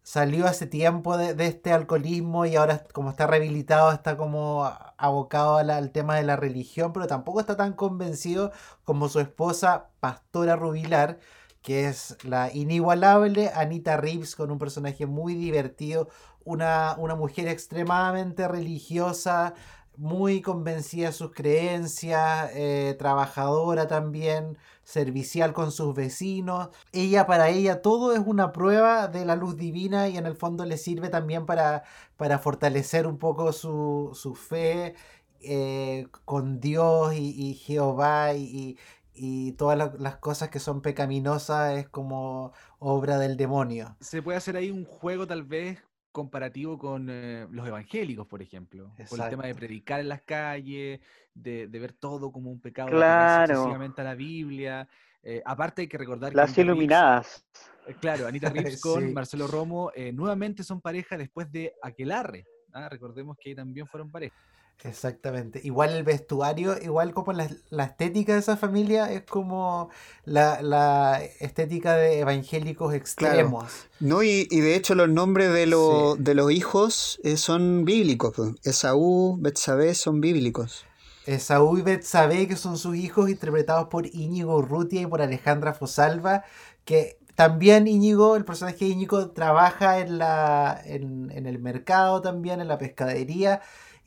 [0.03, 5.57] Salió hace tiempo de, de este alcoholismo y ahora como está rehabilitado está como abocado
[5.57, 8.51] al tema de la religión, pero tampoco está tan convencido
[8.83, 11.19] como su esposa Pastora Rubilar,
[11.61, 16.09] que es la inigualable Anita Reeves, con un personaje muy divertido,
[16.43, 19.53] una, una mujer extremadamente religiosa,
[19.95, 26.69] muy convencida de sus creencias, eh, trabajadora también, servicial con sus vecinos.
[26.91, 30.65] Ella, para ella, todo es una prueba de la luz divina y en el fondo
[30.65, 31.83] le sirve también para,
[32.17, 34.95] para fortalecer un poco su, su fe
[35.41, 38.77] eh, con Dios y, y Jehová y,
[39.13, 43.95] y- todas la- las cosas que son pecaminosas es como obra del demonio.
[43.99, 45.79] Se puede hacer ahí un juego tal vez
[46.13, 49.55] comparativo con eh, los evangélicos, por ejemplo, con el tema de Exacto.
[49.57, 51.01] predicar en las calles,
[51.33, 53.75] de, de ver todo como un pecado, Claro.
[53.75, 54.87] a la Biblia.
[55.23, 57.45] Eh, aparte hay que recordar que Las Reeves- iluminadas.
[57.87, 59.13] eh, claro, Anita Reeves con Sí.
[59.13, 62.45] Marcelo Romo eh, nuevamente son pareja después de Aquelarre.
[62.73, 62.87] ¿ah?
[62.89, 64.35] Recordemos que ahí también fueron pareja.
[64.83, 65.61] Exactamente.
[65.63, 69.89] Igual el vestuario, igual como la, la estética de esa familia es como
[70.25, 73.71] la, la estética de evangélicos extremos.
[74.01, 76.23] No, y, y de hecho los nombres de, los Sí.
[76.23, 78.33] de los hijos eh, son bíblicos.
[78.35, 78.51] pues.
[78.63, 80.85] Esaú, Betsabé son bíblicos.
[81.25, 86.43] Esaú y Betsabé, que son sus hijos, interpretados por Íñigo Urrutia y por Alejandra Fosalva,
[86.83, 92.59] que también Íñigo, el personaje de Íñigo, trabaja en, la, en, en el mercado también,
[92.59, 93.61] en la pescadería,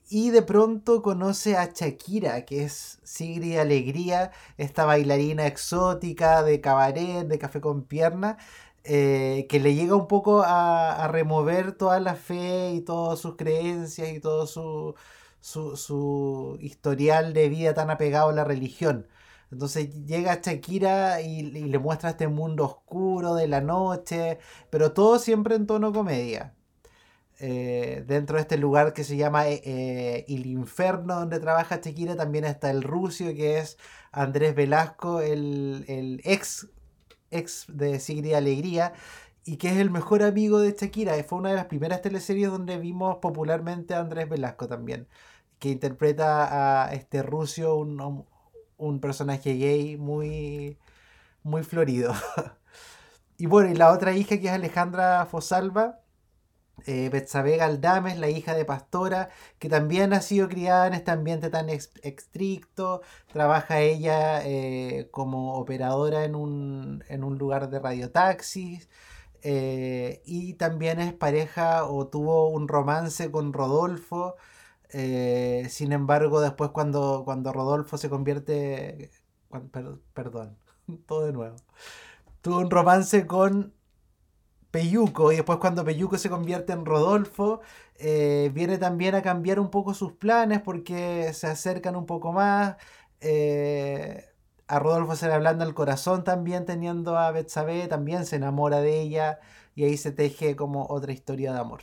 [0.08, 7.26] y de pronto conoce a Shakira, que es Sigrid Alegría, esta bailarina exótica de cabaret,
[7.26, 8.38] de café con pierna,
[8.84, 13.36] eh, que le llega un poco a, a remover toda la fe y todas sus
[13.36, 14.94] creencias y todo su,
[15.40, 19.08] su, su historial de vida tan apegado a la religión.
[19.50, 24.38] Entonces llega Shakira y, y le muestra este mundo oscuro de la noche,
[24.70, 26.55] pero todo siempre en tono comedia.
[27.38, 32.16] Eh, dentro de este lugar que se llama eh, eh, El Inferno, donde trabaja Shakira,
[32.16, 33.78] también está el rucio, que es
[34.12, 36.68] Andrés Velasco, el, el ex,
[37.30, 38.92] ex de Sigrid Alegría,
[39.44, 41.22] y que es el mejor amigo de Shakira.
[41.24, 45.08] Fue una de las primeras teleseries donde vimos popularmente a Andrés Velasco también,
[45.58, 48.26] que interpreta a este rucio, un, un-
[48.78, 50.78] un personaje gay muy,
[51.44, 52.14] muy florido.
[53.38, 56.00] y bueno, y la otra hija que es Alejandra Fosalva,
[56.86, 61.50] eh, Betsabé Galdames, la hija de Pastora, que también ha sido criada en este ambiente
[61.50, 63.02] tan estricto.
[63.32, 68.88] Trabaja ella eh, como operadora en un, en un lugar de radiotaxis.
[69.42, 74.36] eh, y también es pareja o tuvo un romance con Rodolfo.
[74.92, 79.10] eh, sin embargo, después cuando, cuando Rodolfo se convierte...
[80.14, 80.56] perdón,
[81.06, 81.56] todo de nuevo.
[82.42, 83.74] Tuvo un romance con
[84.76, 87.60] Peyuco y después cuando Peyuco se convierte en Rodolfo,
[87.96, 92.76] eh, viene también a cambiar un poco sus planes porque se acercan un poco más.
[93.20, 94.24] eh,
[94.68, 99.00] a Rodolfo se le ablanda el corazón también teniendo a Betsabé, también se enamora de
[99.00, 99.38] ella
[99.74, 101.82] y ahí se teje como otra historia de amor.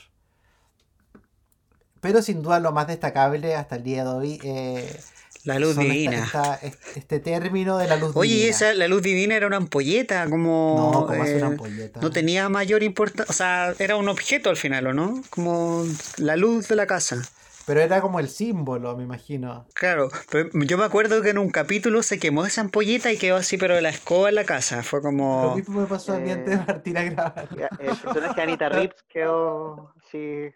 [2.01, 5.05] Pero sin duda lo más destacable hasta el día de hoy eh,
[5.45, 6.23] La luz esta- divina.
[6.23, 6.59] esta-
[6.95, 8.49] este, término de la luz Oye, divina.
[8.49, 10.91] esa, la luz divina era una ampolleta, como.
[10.93, 11.99] No, como hace una eh, ampolleta.
[12.01, 15.21] No tenía mayor importancia, o sea, era un objeto al final, ¿o no?
[15.29, 15.85] Como
[16.17, 17.21] la luz de la casa.
[17.65, 19.65] Pero era como el símbolo, me imagino.
[19.73, 23.37] Claro, pero yo me acuerdo que en un capítulo se quemó esa ampolleta y quedó
[23.37, 24.83] así, pero la escoba en la casa.
[24.83, 25.55] Fue Lo como.
[25.55, 27.47] mismo me pasó a mí antes de Eh, partir a grabar.
[27.79, 30.49] El personaje de Anita Rips quedó así.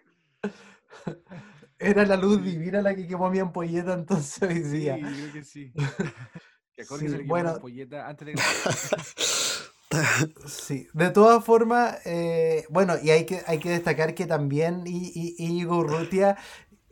[1.79, 4.97] Era la luz divina la que quemó mi ampolleta entonces hoy Sí, día.
[4.97, 5.73] yo creo que sí.
[6.75, 7.45] Que Jorge Sí, se le quemó bueno.
[7.45, 8.33] la ampolleta antes de.
[10.47, 15.77] Sí, de todas formas, eh, bueno, y hay que, hay que destacar que también Íñigo
[15.77, 16.37] Urrutia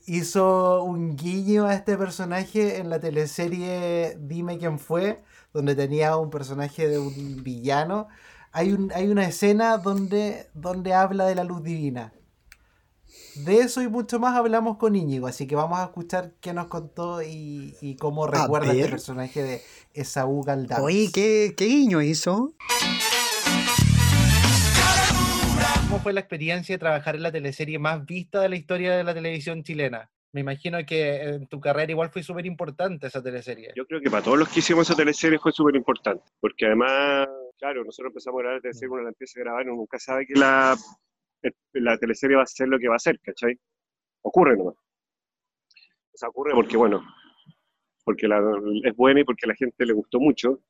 [0.06, 6.30] hizo un guiño a este personaje en la teleserie Dime quién fue, donde tenía un
[6.30, 8.08] personaje de un villano.
[8.52, 12.14] Hay, un, hay una escena donde, donde habla de la luz divina.
[13.44, 16.68] De eso y mucho más hablamos con Íñigo, así que vamos a escuchar qué nos
[16.68, 18.92] contó y, y cómo recuerda este ver.
[18.92, 19.62] personaje de
[19.94, 20.82] Esaú Galdán.
[20.82, 22.54] Oye, ¿qué, qué guiño hizo?
[25.82, 29.04] ¿Cómo fue la experiencia de trabajar en la teleserie más vista de la historia de
[29.04, 30.10] la televisión chilena?
[30.32, 33.74] Me imagino que en tu carrera igual fue súper importante esa teleserie.
[33.76, 37.28] Yo creo que para todos los que hicimos esa teleserie fue súper importante, porque además,
[37.58, 40.26] claro, nosotros empezamos a grabar la teleserie, uno la empieza a grabar, uno nunca sabe
[40.26, 40.78] que la,
[41.74, 43.58] la teleserie va a ser lo que va a ser, ¿cachai?
[44.22, 44.76] Ocurre nomás.
[44.76, 47.04] O sea, ocurre porque, bueno,
[48.04, 48.42] porque la,
[48.84, 50.62] es buena y porque la gente le gustó mucho.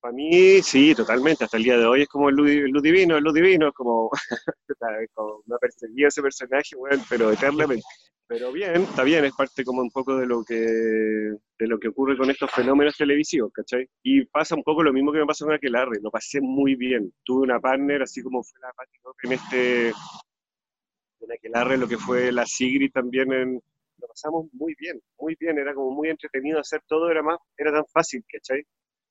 [0.00, 3.16] Para mí, sí, totalmente, hasta el día de hoy es como el luz, luz divino,
[3.16, 4.10] el luz divino, es como,
[4.68, 7.84] es como me ha perseguido ese personaje, bueno, pero eternamente.
[8.28, 11.88] Pero bien, está bien, es parte como un poco de lo que de lo que
[11.88, 13.88] ocurre con estos fenómenos televisivos, ¿cachai?
[14.02, 17.12] Y pasa un poco lo mismo que me pasó con Aquelarre, lo pasé muy bien.
[17.24, 22.32] Tuve una partner, así como fue la Patti en este, en Aquelarre, lo que fue
[22.32, 23.62] la Sigrid también,
[23.98, 27.72] lo pasamos muy bien, muy bien, era como muy entretenido hacer todo, era más, era
[27.72, 28.64] tan fácil, ¿cachai?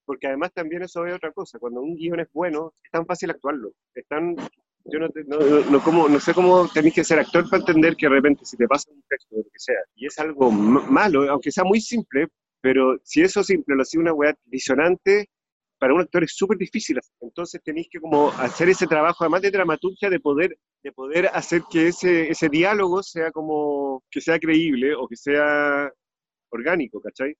[0.05, 3.31] Porque además también eso es otra cosa, cuando un guion es bueno, es tan fácil
[3.31, 4.35] actuarlo, es tan
[4.85, 7.95] yo no, te- no, no, como, no sé cómo tenés que ser actor para entender
[7.95, 11.29] que de repente si te pasa un texto, lo que sea, y es algo malo,
[11.31, 12.27] aunque sea muy simple,
[12.61, 15.29] pero si eso simple lo hace una weá disonante,
[15.77, 16.99] para un actor es súper difícil.
[17.19, 21.63] Entonces tenéis que como hacer ese trabajo, además de dramaturgia, de poder, de poder hacer
[21.69, 25.91] que ese, ese diálogo sea como, que sea creíble o que sea
[26.49, 27.35] orgánico, ¿cachai?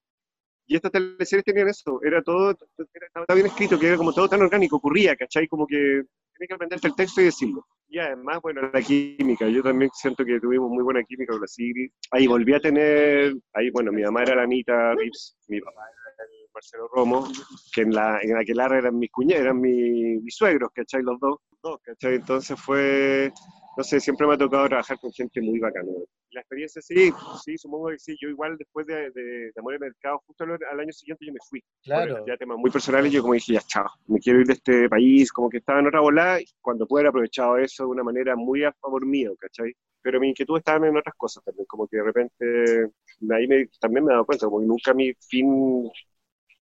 [0.68, 4.42] Y estas teleseries tenían eso, era todo, estaba bien escrito, que era como todo tan
[4.42, 5.48] orgánico, ocurría, ¿cachai?
[5.48, 6.04] Como que
[6.38, 7.66] tienes que aprenderte el texto y decirlo.
[7.88, 11.48] Y además, bueno, la química, yo también siento que tuvimos muy buena química con la
[11.48, 11.90] Sigrid.
[12.12, 16.26] Ahí volví a tener, ahí, bueno, mi mamá era la Anita Rips, mi papá era
[16.26, 17.28] el Marcelo Romo,
[17.74, 21.04] que en, la, en Aquelarre eran mis cuñados, eran mis, suegros, ¿cachai?
[21.04, 22.16] Los dos, dos, ¿cachai?
[22.16, 23.32] Entonces fue,
[23.78, 25.92] no sé, siempre me ha tocado trabajar con gente muy bacana.
[26.36, 27.14] La experiencia sí,
[27.46, 28.18] sí, supongo que sí.
[28.22, 31.40] Yo igual después de, de, de Amor Mercado, justo al, al año siguiente yo me
[31.50, 31.64] fui.
[31.82, 32.26] Claro.
[32.28, 35.32] Ya temas muy personales, yo como dije, ya chao, me quiero ir de este país,
[35.32, 38.36] como que estaba en otra bola, y cuando pude haber aprovechado eso de una manera
[38.36, 39.74] muy a favor mío, ¿cachai?
[40.02, 42.92] Pero mi inquietud estaba en otras cosas también, como que de repente,
[43.34, 45.90] ahí me, también me he dado cuenta, como que nunca mi fin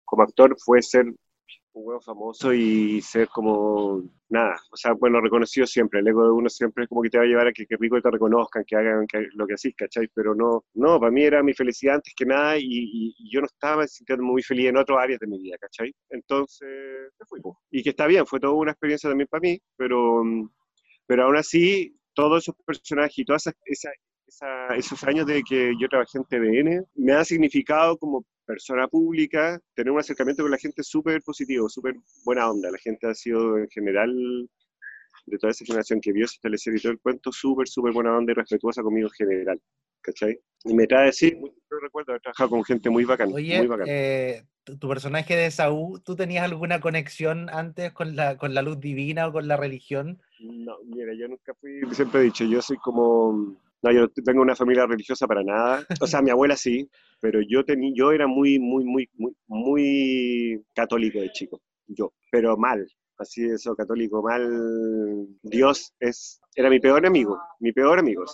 [0.04, 1.06] como actor fue ser
[1.72, 6.32] un huevo famoso y ser como nada, o sea, bueno, reconocido siempre, el ego de
[6.32, 8.64] uno siempre es como que te va a llevar a que, que rico te reconozcan,
[8.66, 10.08] que hagan que, lo que haces, ¿cachai?
[10.14, 13.40] Pero no, no, para mí era mi felicidad antes que nada y, y- y yo
[13.40, 15.94] no estaba sintiéndome muy feliz en otras áreas de mi vida, ¿cachai?
[16.10, 16.68] Entonces,
[17.18, 20.22] me fui, y que está bien, fue toda una experiencia también para mí, pero,
[21.06, 23.90] pero aún así, todos esos personajes y todas esas, esa-
[24.30, 29.60] esa- esos años de que yo trabajé en TVN me ha significado como persona pública
[29.74, 32.70] tener un acercamiento con la gente súper positivo, súper buena onda.
[32.70, 34.10] La gente ha sido en general,
[35.26, 38.16] de toda esa generación que vio esa teleserie y todo el cuento, súper, súper buena
[38.16, 39.60] onda y respetuosa conmigo en general.
[40.02, 40.40] ¿Cachai?
[40.64, 43.34] Y me trae, sí, mucho recuerdo haber trabajado con gente muy bacana.
[43.34, 43.92] Oye, muy bacana.
[43.92, 48.62] eh, tu, tu personaje de Saúl, ¿tú tenías alguna conexión antes con la, con la
[48.62, 50.20] luz divina o con la religión?
[50.40, 54.42] No, mira, yo nunca fui, siempre he dicho, yo soy como, no, yo no tengo
[54.42, 56.88] una familia religiosa para nada, o sea, mi abuela sí,
[57.20, 62.56] pero yo tenía, yo era muy, muy, muy, muy, muy católico de chico, yo, pero
[62.56, 62.86] mal,
[63.18, 68.24] así eso, católico mal, Dios es, era mi peor amigo, mi peor amigo,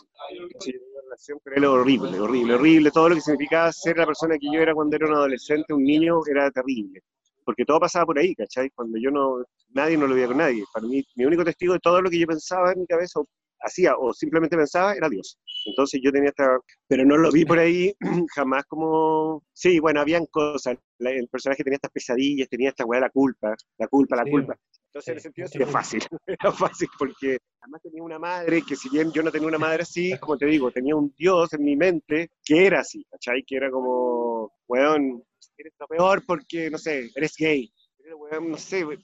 [0.60, 0.72] sí.
[0.74, 4.48] Una relación con él horrible, horrible, horrible, todo lo que significaba ser la persona que
[4.52, 7.00] yo era cuando era un adolescente, un niño, era terrible
[7.46, 8.70] porque todo pasaba por ahí, ¿cachai?
[8.70, 10.64] Cuando yo no, nadie no lo veía con nadie.
[10.74, 13.20] Para mí, mi único testigo de todo lo que yo pensaba en mi cabeza,
[13.60, 15.38] hacía, o simplemente pensaba, era Dios.
[15.66, 17.94] Entonces yo tenía esta, pero no lo vi por ahí
[18.34, 23.00] jamás como, sí, bueno, habían cosas, La- el personaje tenía estas pesadillas, tenía esta weá,
[23.00, 24.56] la culpa, la culpa, la Sí, culpa.
[24.88, 28.76] Entonces, en ese sentido, sí, es fácil, era fácil, porque además tenía una madre que
[28.76, 31.64] si bien yo no tenía una madre así, como te digo, tenía un Dios en
[31.64, 33.42] mi mente que era así, ¿cachai?
[33.44, 35.22] Que era como, weón,
[35.58, 37.70] eres lo peor porque, no sé, eres gay.
[38.04, 39.02] Era, weón, no sé, weón,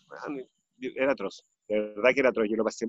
[0.97, 1.45] era atroz.
[1.69, 2.49] De verdad que era atroz.
[2.49, 2.87] Yo lo pasé.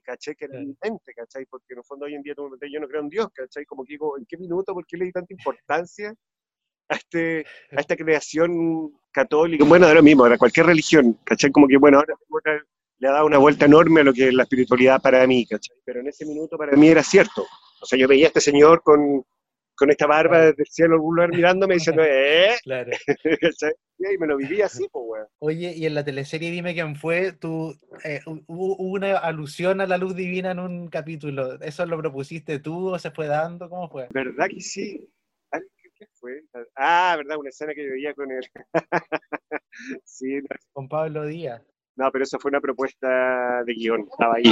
[0.00, 1.44] Y caché que era mi mente, ¿cachai?
[1.46, 3.28] Porque en el fondo hoy en día tú me metes, yo no creo en Dios,
[3.34, 3.64] ¿cachai?
[3.66, 6.14] Como que digo, ¿en qué minuto, por qué le di tanta importancia
[6.88, 7.44] a, este,
[7.76, 9.64] a esta creación católica?
[9.64, 11.50] Bueno, lo mismo, a cualquier religión, ¿cachai?
[11.52, 12.64] Como que, bueno, ahora otra-
[12.98, 15.76] le ha dado una vuelta enorme a lo que es la espiritualidad para mí, ¿cachai?
[15.84, 17.46] Pero en ese minuto para mí era cierto.
[17.82, 19.24] O sea, yo veía a este señor con,
[19.80, 22.50] con esta barba desde el cielo algún lugar mirándome diciendo, ¿eh?
[22.64, 22.90] Claro.
[23.98, 25.26] Y me lo vivía así, pues, weón.
[25.38, 29.86] Oye, y en la teleserie Dime quién fue, tú, eh, hu- hubo una alusión a
[29.86, 31.58] la luz divina en un capítulo.
[31.62, 33.70] ¿Eso lo propusiste tú o se fue dando?
[33.70, 34.08] ¿Cómo fue?
[34.10, 35.08] ¿Verdad que sí?
[35.50, 36.42] ¿Qué qué fue?
[36.76, 37.38] Ah, ¿verdad?
[37.38, 38.42] Una escena que yo veía con él.
[40.04, 41.62] sí, no, Con Pablo Díaz.
[42.00, 44.44] No, pero eso fue una propuesta de guion, estaba ahí.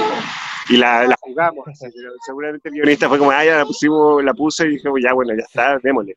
[0.68, 1.66] Y la, la jugamos.
[2.26, 5.34] seguramente el guionista fue como, ah, ya la pusimos, la puse y dije, ya, bueno,
[5.34, 6.14] ya está, démosle.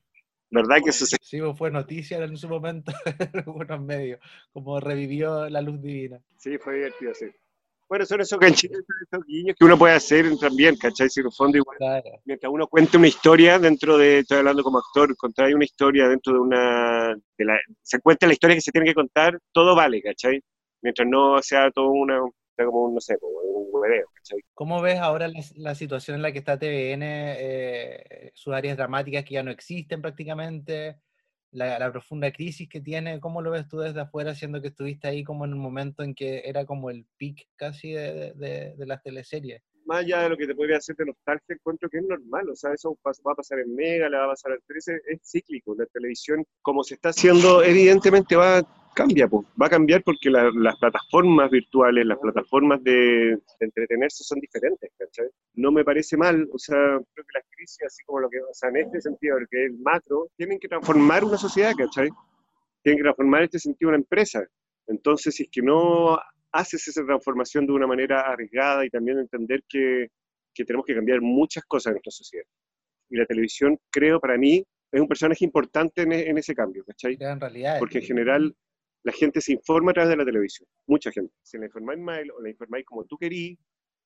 [0.49, 4.19] ¿Verdad que eso se Sí, pues, fue noticia en su momento en algunos medios,
[4.51, 6.19] como revivió la luz divina.
[6.37, 7.27] Sí, fue divertido, sí.
[7.87, 11.09] Bueno, son esos ganchitos, esos guiños que uno puede hacer también, ¿cachai?
[11.09, 12.21] Si en el fondo igual, Claro.
[12.25, 16.33] mientras uno cuente una historia dentro de, estoy hablando como actor, contar una historia dentro
[16.33, 20.01] de una, de la, se cuenta la historia que se tiene que contar, todo vale,
[20.01, 20.41] ¿cachai?
[20.81, 22.19] Mientras no sea todo una,
[22.57, 24.39] como un, no sé, como un hueveo, ¿cachai?
[24.53, 29.23] ¿Cómo ves ahora la, la situación en la que está TVN, eh, sus áreas dramáticas
[29.25, 30.97] que ya no existen prácticamente,
[31.51, 33.19] la, la profunda crisis que tiene?
[33.19, 36.13] ¿Cómo lo ves tú desde afuera, siendo que estuviste ahí como en un momento en
[36.15, 39.61] que era como el pic casi de, de- de- las teleseries?
[39.85, 42.55] Más allá de lo que te podría hacer de nostalgia, encuentro que es normal, o
[42.55, 45.75] sea, eso va a pasar en Mega, le va a pasar al 13, es cíclico,
[45.75, 48.61] la televisión, como se está haciendo, evidentemente va
[48.93, 49.45] cambia, po.
[49.61, 52.91] va a cambiar porque la- las plataformas virtuales, las plataformas de,
[53.37, 55.27] de entretenerse son diferentes, ¿cachai?
[55.55, 58.53] No me parece mal, o sea, creo que las crisis, así como lo que, o
[58.53, 62.09] sea, en este sentido, lo que es el macro, tienen que transformar una sociedad, ¿cachai?
[62.83, 64.43] Tienen que transformar en este sentido una empresa.
[64.87, 66.19] Entonces, si es que no
[66.51, 70.07] haces esa transformación de una manera arriesgada y también entender que,
[70.53, 72.45] que tenemos que cambiar muchas cosas en nuestra sociedad.
[73.09, 77.15] Y la televisión, creo, para mí, es un personaje importante en, en ese cambio, ¿cachai?
[77.15, 77.79] Crean realidades.
[77.79, 78.55] Porque en general
[79.03, 81.33] la gente se informa a través de la televisión, mucha gente.
[81.41, 83.57] Si la informáis mal o la informáis como tú querís,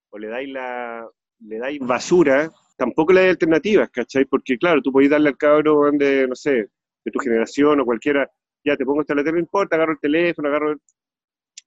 [0.10, 1.08] o le dais, la,
[1.40, 4.26] le dais basura, tampoco le dais alternativas, ¿cachai?
[4.26, 6.70] Porque claro, tú podés darle al cabro de, no sé,
[7.04, 8.30] de tu generación o cualquiera,
[8.64, 10.76] ya te pongo esta tele, no importa, agarro el teléfono, agarro...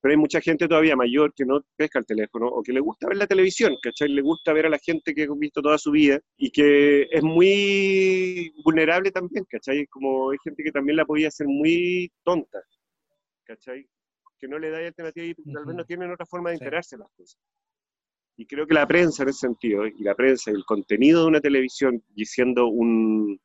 [0.01, 3.09] Pero hay mucha gente todavía mayor que no pesca el teléfono o que le gusta
[3.09, 4.09] ver la televisión, ¿cachai?
[4.09, 7.23] Le gusta ver a la gente que ha visto toda su vida y que es
[7.23, 9.89] muy vulnerable también, ¿cachai?
[9.89, 12.61] Como hay gente que también la podía hacer muy tonta,
[13.49, 13.89] ¿cachai?
[14.39, 16.65] Que no le da alternativa y tal vez no tienen otra forma de Sí.
[16.65, 17.41] enterarse de las cosas.
[18.37, 21.29] Y creo que la prensa en ese sentido, y la prensa y el contenido de
[21.29, 23.41] una televisión, y siendo un,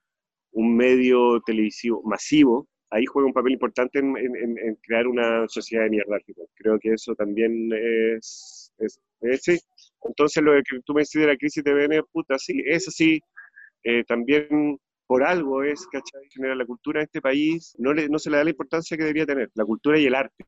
[0.51, 5.85] un medio televisivo masivo, ahí juega un papel importante en, en- en- crear una sociedad
[5.85, 6.19] de mierda.
[6.53, 9.57] Creo que eso también es, es, es- sí.
[10.03, 13.19] Entonces lo que tú me decís de la crisis de BN, puta, sí, eso sí,
[13.83, 14.77] eh, también
[15.13, 16.27] por algo es, ¿cachai?
[16.31, 19.03] Genera la cultura de este país, no, le, no se le da la importancia que
[19.03, 20.43] debería tener, la cultura y el arte,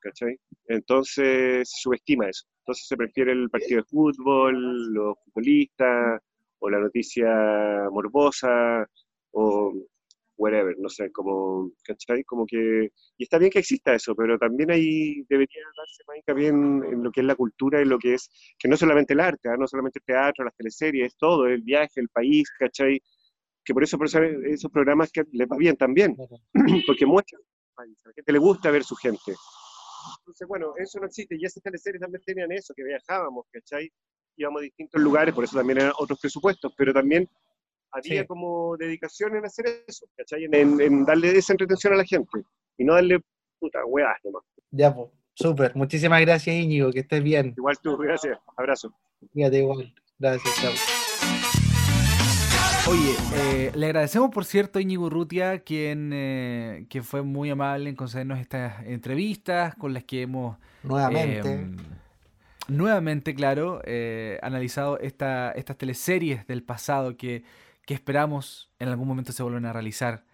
[0.00, 0.36] ¿cachai?
[0.66, 2.44] Entonces se subestima eso.
[2.62, 6.20] Entonces se prefiere el partido de fútbol, los futbolistas,
[6.58, 8.84] o la noticia morbosa,
[9.30, 9.74] o
[10.36, 12.24] whatever, no sé, como, ¿cachai?
[12.24, 16.48] Como que, y está bien que exista eso, pero también ahí debería darse más hincapié
[16.48, 19.20] en, en lo que es la cultura y lo que es, que no solamente el
[19.20, 19.56] arte, ¿ah?
[19.56, 23.00] no solamente el teatro, las teleseries, todo, el viaje, el país, ¿cachai?
[23.70, 26.16] Que por eso, por eso esos programas que les va bien también,
[26.88, 27.40] porque muestran
[27.76, 29.32] a la gente le gusta ver su gente.
[30.18, 33.88] Entonces, bueno, eso no existe, y esas teleseries también tenían eso, que viajábamos, ¿cachai?
[34.36, 37.28] Íbamos a distintos lugares, por eso también eran otros presupuestos, pero también
[37.92, 38.26] había Sí.
[38.26, 40.46] como dedicación en hacer eso, ¿cachai?
[40.46, 42.42] En, en- en darle esa entretención a la gente,
[42.76, 43.20] y no darle
[43.60, 44.42] puta weas nomás.
[44.72, 45.76] Ya, pues, súper.
[45.76, 47.54] Muchísimas gracias, Íñigo, que estés bien.
[47.56, 48.92] Igual tú, gracias, abrazo.
[49.32, 49.94] Fíjate igual.
[50.18, 50.99] Gracias, chao.
[52.88, 57.88] Oye, eh, le agradecemos por cierto a Íñigo Urrutia, quien, eh, quien fue muy amable
[57.90, 61.52] en concedernos estas entrevistas con las que hemos Nuevamente.
[61.54, 61.66] eh,
[62.68, 67.44] nuevamente, claro, eh, analizado esta, estas teleseries del pasado que,
[67.86, 70.24] que esperamos en algún momento se vuelvan a realizar.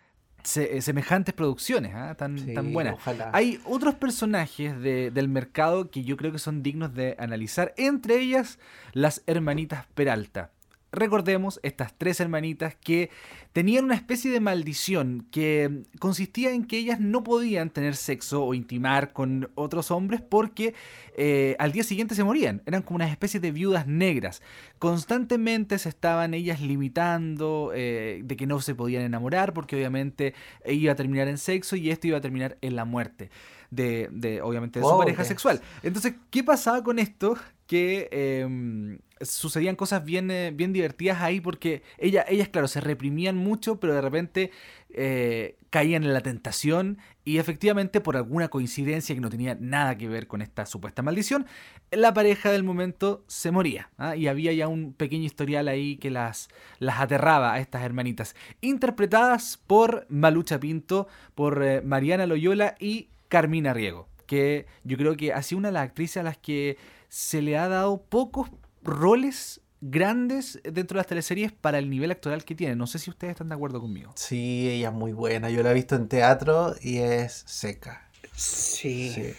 [0.43, 2.15] Se- eh, semejantes producciones, ¿ah?
[2.15, 2.95] tan, Sí, tan buenas.
[2.95, 3.31] Ojalá.
[3.35, 8.21] Hay otros personajes de- del mercado que yo creo que son dignos de analizar, entre
[8.21, 8.59] ellas
[8.93, 10.53] las hermanitas Peralta.
[10.97, 13.11] Recordemos estas tres hermanitas que
[13.53, 18.55] tenían una especie de maldición que consistía en que ellas no podían tener sexo o
[18.55, 20.75] intimar con otros hombres porque
[21.15, 22.63] eh, al día siguiente se morían.
[22.65, 24.41] Eran como una especie de viudas negras.
[24.79, 30.33] Constantemente se estaban ellas limitando eh, de que no se podían enamorar porque obviamente
[30.65, 33.29] iba a terminar en sexo y esto iba a terminar en la muerte.
[33.71, 35.61] de, de, obviamente, de su pareja sexual.
[35.83, 37.37] Entonces, ¿qué pasaba con esto?
[37.67, 43.37] Que eh, sucedían cosas bien, eh, bien divertidas ahí porque ella, ellas, claro, se reprimían
[43.37, 44.51] mucho, pero de repente
[44.91, 50.09] eh, caían en la tentación y efectivamente por alguna coincidencia que no tenía nada que
[50.09, 51.47] ver con esta supuesta maldición,
[51.91, 53.91] la pareja del momento se moría.
[53.97, 54.17] ¿ah?
[54.17, 56.49] Y había ya un pequeño historial ahí que las,
[56.79, 58.37] las aterraba a estas hermanitas.
[58.61, 64.09] Interpretadas por Malucha Pinto, por eh, Mariana Loyola y Carmina Riego.
[64.27, 66.77] Que yo creo que ha sido una de las actrices a las que
[67.17, 68.51] se le ha dado pocos
[68.83, 72.77] roles grandes dentro de las teleseries para el nivel actoral que tiene.
[72.77, 74.13] No sé si ustedes están de acuerdo conmigo.
[74.17, 75.49] Sí, ella es muy buena.
[75.49, 78.07] Yo la he visto en teatro y es seca.
[78.35, 79.11] Sí.
[79.15, 79.33] Sí.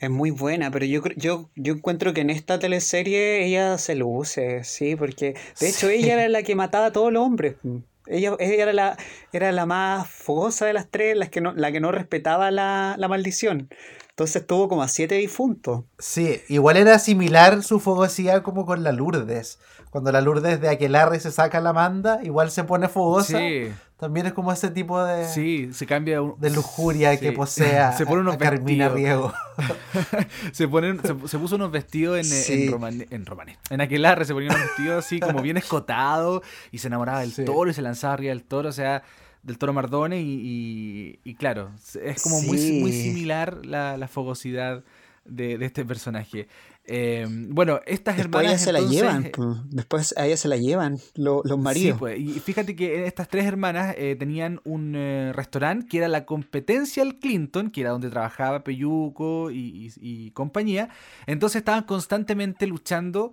[0.00, 4.64] Es muy buena, pero yo, yo, yo encuentro que en esta teleserie ella se luce,
[4.64, 5.96] sí, porque de hecho Sí.
[5.96, 7.56] ella era la que mataba a todos los hombres.
[8.06, 8.96] Ella, ella era la,
[9.32, 12.94] era la más fogosa de las tres, las que no, la que no respetaba la,
[12.98, 13.68] la maldición.
[14.16, 15.82] Entonces tuvo como a siete difuntos.
[15.98, 19.58] Sí, igual era similar su fogosidad como con la Lourdes.
[19.90, 23.38] Cuando la Lourdes de Aquelarre se saca la manda, igual se pone fogosa.
[23.38, 27.34] Sí, También es como ese tipo de, sí, se cambia un- de lujuria que Sí.
[27.36, 29.32] posea Se pone unos a Carmina vestidos.
[29.32, 29.32] Riego.
[30.52, 32.64] se, ponen, se, se puso unos vestidos en, Sí.
[32.72, 33.58] en, en romané.
[33.70, 37.44] En Aquelarre se ponía unos vestidos así como bien escotados y se enamoraba del Sí.
[37.44, 39.02] toro y se lanzaba arriba del toro, o sea,
[39.44, 41.70] del toro Mardone y, y- y claro,
[42.02, 44.82] es como muy, muy similar la, la fogosidad
[45.24, 46.48] de, de este personaje.
[46.86, 49.48] Eh, bueno, estas Después a ella hermanas se la llevan, pues.
[49.70, 51.94] después a ella se la llevan lo- los maridos.
[51.96, 56.08] Sí, pues, y fíjate que estas tres hermanas eh, tenían un eh, restaurante que era
[56.08, 60.90] la competencia al Clinton, que era donde trabajaba Peyuco y, y- y compañía.
[61.26, 63.32] Entonces estaban constantemente luchando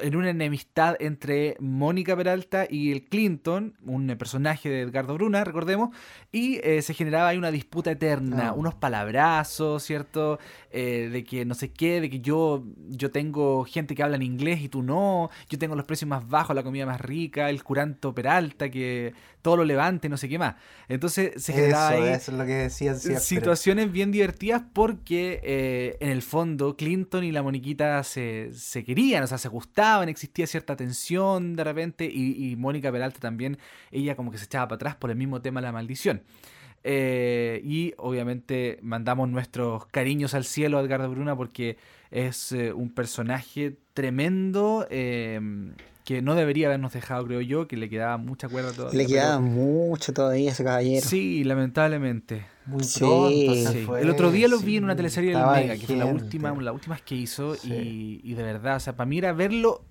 [0.00, 5.44] en una enemistad entre Mónica Peralta y el Clinton, un eh, personaje de Edgardo Bruna,
[5.44, 5.90] recordemos,
[6.30, 8.52] y eh, se generaba ahí una disputa eterna, Ah.
[8.54, 10.38] unos palabrazos, ¿cierto?
[10.70, 12.64] Eh, de que no sé qué, de que yo,
[12.96, 16.28] yo tengo gente que habla en inglés y tú no, yo tengo los precios más
[16.28, 20.38] bajos, la comida más rica, el curanto Peralta que todo lo levante, no sé qué
[20.38, 20.54] más.
[20.88, 23.20] Entonces se generaba Eso, ahí eso es lo que decían siempre.
[23.20, 29.22] situaciones bien divertidas porque eh, en el fondo Clinton y la Moniquita se, se querían,
[29.22, 33.58] o sea, se gustaban, existía cierta tensión de repente y, y Mónica Peralta también,
[33.90, 36.22] ella como que se echaba para atrás por el mismo tema de la maldición.
[36.84, 41.76] Eh, y obviamente mandamos nuestros cariños al cielo a Edgardo Bruna porque
[42.12, 45.40] es eh, un personaje tremendo eh,
[46.04, 48.98] que no debería habernos dejado, creo yo, que le quedaba mucha cuerda todavía.
[48.98, 51.06] Le pero- quedaba mucho todavía a ese caballero.
[51.06, 52.44] Sí, lamentablemente.
[52.66, 53.82] Muy Sí, pronto Sí.
[53.86, 56.06] fue, El otro día lo sí, vi en una teleserie del Mega, que fue la
[56.06, 57.72] última, las últimas que hizo, Sí.
[57.72, 59.84] y, y de verdad, o sea, para mí era verlo,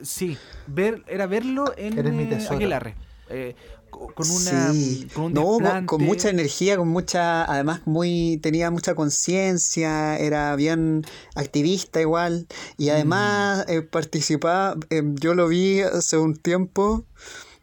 [0.00, 2.38] sí, ver, era verlo en eh.
[2.50, 2.94] Aquelarre,
[3.30, 3.54] eh,
[3.90, 5.06] con una Sí.
[5.14, 6.04] con un No, con, con desplante.
[6.04, 13.64] mucha energía, con mucha, además muy, tenía mucha conciencia, era bien activista igual, y además
[13.68, 13.70] Mm.
[13.72, 17.04] eh, participaba, eh, yo lo vi hace un tiempo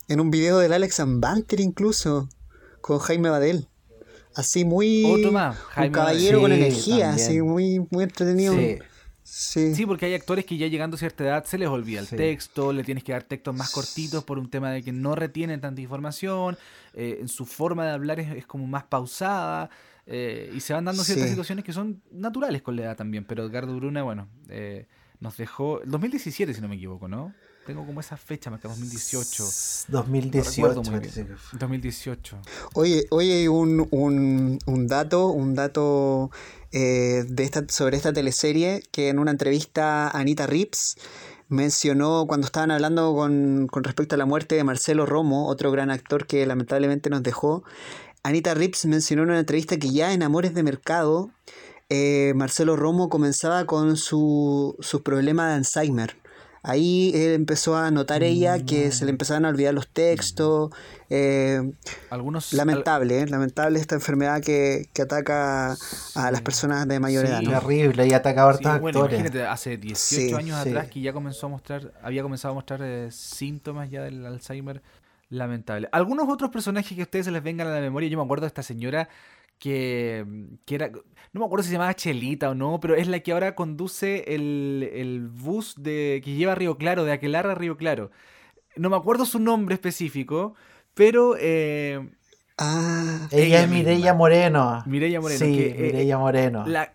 [0.07, 2.29] en un video del Alex Banter incluso,
[2.81, 3.67] con Jaime Badel.
[4.35, 8.53] Así muy Otro más, un caballero con Sí, energía, así muy, muy entretenido.
[8.53, 8.77] Sí.
[9.27, 9.73] Sí.
[9.73, 12.15] Sí, porque hay actores que ya llegando a cierta edad se les olvida el Sí.
[12.15, 15.59] texto, le tienes que dar textos más cortitos por un tema de que no retienen
[15.59, 16.57] tanta información,
[16.93, 19.71] eh, en su forma de hablar es, es como más pausada,
[20.05, 21.29] eh, y se van dando ciertas Sí.
[21.31, 24.85] situaciones que son naturales con la edad también, pero Edgardo Bruna, bueno, eh,
[25.25, 27.33] nos dejó, el 2017 si no me equivoco, ¿no?
[27.65, 29.43] Tengo como esa fecha, marca 2018.
[29.87, 30.61] 2018.
[30.61, 31.35] No recuerdo muy parece bien.
[31.35, 31.59] que fue.
[31.59, 32.37] 2018.
[32.75, 36.29] Oye, oye, un, un, un dato, un dato
[36.71, 40.97] eh, de esta, sobre esta teleserie que en una entrevista Anita Rips
[41.47, 45.89] mencionó cuando estaban hablando con, con respecto a la muerte de Marcelo Romo, otro gran
[45.89, 47.63] actor que lamentablemente nos dejó.
[48.21, 51.31] Anita Rips mencionó en una entrevista que ya en Amores de Mercado,
[51.89, 56.17] eh, Marcelo Romo comenzaba con su, sus problemas de Alzheimer.
[56.67, 60.71] Ahí él empezó a notar ella que se le empezaban a olvidar los textos.
[61.11, 61.61] eh,
[62.09, 62.51] Algunos...
[62.53, 63.27] al- Lamentable, ¿eh?
[63.27, 66.43] lamentable esta enfermedad que, que ataca a las Sí.
[66.43, 67.31] personas de mayor Sí.
[67.31, 67.41] edad.
[67.43, 67.51] ¿no?
[67.59, 69.19] Terrible, y atacaba a Sí, hartos bueno, actores.
[69.19, 70.69] imagínate, hace 18 Sí, años sí.
[70.69, 74.81] atrás que ya comenzó a mostrar, había comenzado a mostrar eh, síntomas ya del Alzheimer.
[75.29, 75.89] Lamentable.
[75.91, 78.41] Algunos otros personajes que a ustedes se les vengan a la memoria, yo me acuerdo
[78.43, 79.09] de esta señora
[79.59, 80.25] que,
[80.65, 80.89] que era,
[81.33, 84.35] no me acuerdo si se llamaba Chelita o no, pero es la que ahora conduce
[84.35, 88.11] el, el bus de, que lleva a Río Claro, de Aquelarre a Río Claro.
[88.75, 90.53] No me acuerdo su nombre específico,
[90.93, 92.09] pero eh,
[92.57, 93.69] Ah, Ella ella es.
[93.69, 94.83] Mireia Moreno.
[94.85, 96.65] Mireia Moreno, Sí, eh, Mireia Moreno.
[96.67, 96.93] La,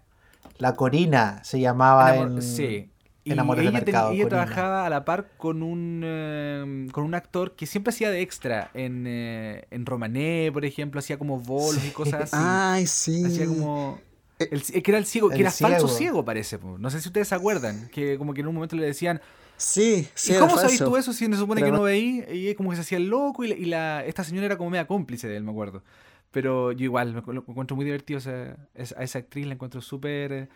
[0.58, 2.40] la, Corina se llamaba en...
[2.40, 2.89] sí.
[3.22, 6.86] Y en Amores de ella, ten- Mercado, ella trabajaba a la par con un, eh,
[6.92, 11.18] con un actor que siempre hacía de extra en, eh, en Romané, por ejemplo, hacía
[11.18, 12.36] como bolos y cosas así.
[12.38, 13.22] ay, sí.
[13.24, 14.00] Hacía como...
[14.38, 15.98] El, eh, que era el ciego, que El era falso ciego.
[15.98, 16.58] ciego, parece.
[16.78, 17.88] No sé si ustedes se acuerdan.
[17.90, 19.20] Que como que en un momento le decían,
[19.58, 20.32] Sí, sí.
[20.32, 22.24] ¿y cómo sabes tú eso si se supone que no veí?
[22.32, 24.70] Y como que se hacía el loco y, la, y la- esta señora era como
[24.70, 25.82] media cómplice de él, me acuerdo.
[26.30, 28.16] Pero yo igual, lo, lo encuentro muy divertido.
[28.16, 30.48] o sea, es- a esa actriz la encuentro súper...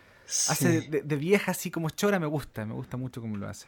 [0.49, 0.87] Hace de, Sí.
[0.89, 2.65] de- de vieja así como chora, me gusta.
[2.65, 3.67] Me gusta mucho cómo lo hace.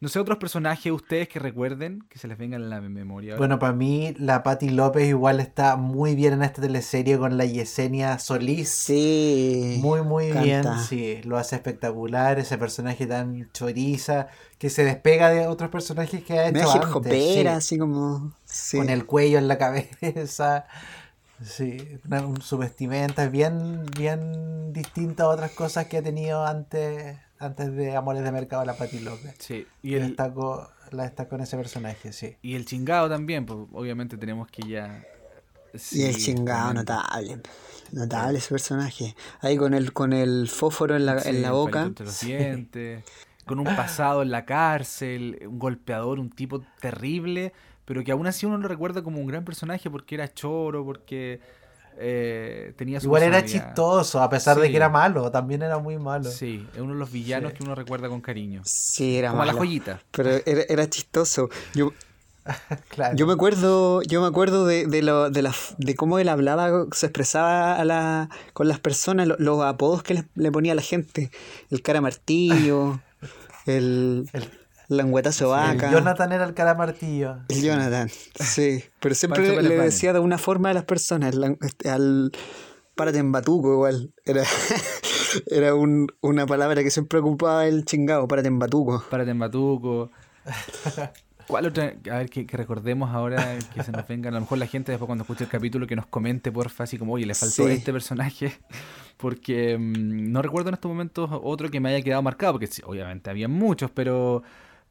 [0.00, 3.34] No sé, otros personajes ustedes que recuerden, que se les vengan en la memoria.
[3.34, 3.38] ahora?
[3.38, 7.44] Bueno, para mí la Patti López igual está muy bien en esta teleserie con la
[7.44, 8.68] Yesenia Solís.
[8.68, 9.78] Sí.
[9.80, 10.42] Muy, muy canta.
[10.42, 14.26] bien, sí, lo hace espectacular, ese personaje tan choriza,
[14.58, 18.32] que se despega de otros personajes que ha hecho hip antes, sí, así como.
[18.44, 18.78] Sí.
[18.78, 20.66] con el cuello en la cabeza,
[21.44, 26.44] sí, una- un- su vestimenta es bien, bien distinta a otras cosas que ha tenido
[26.46, 29.34] antes, antes de Amores de Mercado la Patti López.
[29.38, 32.36] Sí, y el, destacó, la destacó en ese personaje, sí.
[32.42, 35.04] y el chingado también, pues obviamente tenemos que ya...
[35.90, 37.40] Y el Sí, chingado, notable.
[37.92, 39.16] Notable ese personaje.
[39.40, 41.70] Ahí con el, con el fósforo en la, Sí, en la boca.
[41.80, 43.04] palito entre los dientes,
[43.46, 47.54] con un pasado en la cárcel, un golpeador, un tipo terrible,
[47.92, 51.40] pero que aún así uno lo recuerda como un gran personaje porque era choro, porque
[51.98, 55.98] eh, tenía su Igual era chistoso, a pesar de que era malo, también era muy
[55.98, 56.30] malo.
[56.30, 57.58] Sí, es uno de los villanos Sí.
[57.58, 58.62] que uno recuerda con cariño.
[58.64, 59.58] Sí, era Como a la malo.
[59.66, 60.00] joyita.
[60.10, 61.50] Pero era, era chistoso.
[61.74, 61.92] Yo,
[62.88, 63.14] Claro.
[63.14, 66.86] yo me acuerdo, yo me acuerdo de, de, lo, de, la, de cómo él hablaba,
[66.92, 70.76] se expresaba a la, con las personas, lo- los apodos que le, le ponía a
[70.76, 71.30] la gente.
[71.70, 73.00] El cara martillo,
[73.66, 74.50] el, El-
[74.96, 75.90] languetazo El vaca.
[75.92, 77.36] Jonathan era el cara martillo.
[77.48, 78.84] El Jonathan, sí.
[79.00, 81.34] Pero siempre le decía de una forma a las personas.
[81.34, 82.32] la- este, al
[82.94, 84.12] párate en batuco igual.
[84.24, 84.42] Era,
[85.46, 89.04] era un- una palabra que siempre ocupaba el chingado, párate en batuco.
[89.10, 90.10] Párate en Batuco.
[91.48, 91.94] ¿Cuál otra?
[92.10, 94.28] A ver, que, que recordemos ahora, que se nos venga.
[94.30, 96.98] A lo mejor la gente después cuando escuche el capítulo que nos comente, porfa, así
[96.98, 97.72] como, oye, le faltó Sí.
[97.72, 98.52] este personaje.
[99.16, 102.80] Porque mm, no recuerdo en estos momentos otro que me haya quedado marcado, porque sí,
[102.84, 104.42] obviamente había muchos, pero,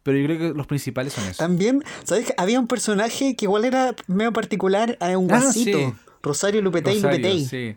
[0.04, 1.38] pero yo creo que los principales son esos.
[1.38, 2.26] También, ¿sabes?
[2.28, 5.78] que Había un personaje que igual era medio particular, era un Ah, guasito.
[5.78, 5.94] sí.
[6.24, 7.46] Rosario Lupetey Rosario, Lupetey.
[7.46, 7.76] sí.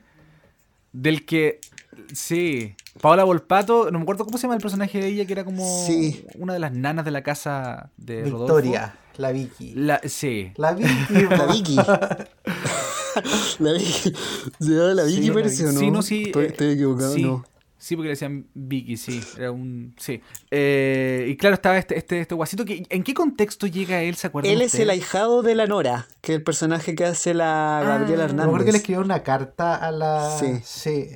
[0.93, 1.61] Del que,
[2.13, 2.75] sí.
[3.01, 5.85] Paola Volpato, no me acuerdo cómo se llama el personaje de ella, que era como
[5.87, 6.25] Sí.
[6.39, 8.57] una de las nanas de la casa de Rodolfo.
[8.57, 9.73] Victoria, la Vicky.
[9.75, 10.53] La, sí.
[10.57, 10.89] La Vicky.
[11.29, 11.47] La.
[11.47, 11.77] Vicky.
[13.59, 14.13] la Vicky.
[14.61, 15.81] ¿Se llama la Vicky Sí, la parece o no?
[15.81, 16.23] Sí, no, sí.
[16.27, 17.23] Estoy, eh, estoy equivocado, sí.
[17.23, 17.45] no.
[17.85, 19.21] Sí, porque le decían Vicky, sí.
[19.37, 19.95] Era un.
[19.99, 20.23] Sí.
[20.51, 22.65] Eh, y claro, estaba este, este, este guasito.
[22.65, 24.15] Que, ¿En qué contexto llega él?
[24.15, 24.51] ¿Se acuerdan?
[24.53, 28.25] Él es el ahijado de la Nora, que es el personaje que hace la Gabriela
[28.25, 28.81] Ah, Me acuerdo que le Hernández.
[28.81, 30.31] escribió una carta a la.
[30.41, 30.47] Sí.
[30.65, 31.09] Sí.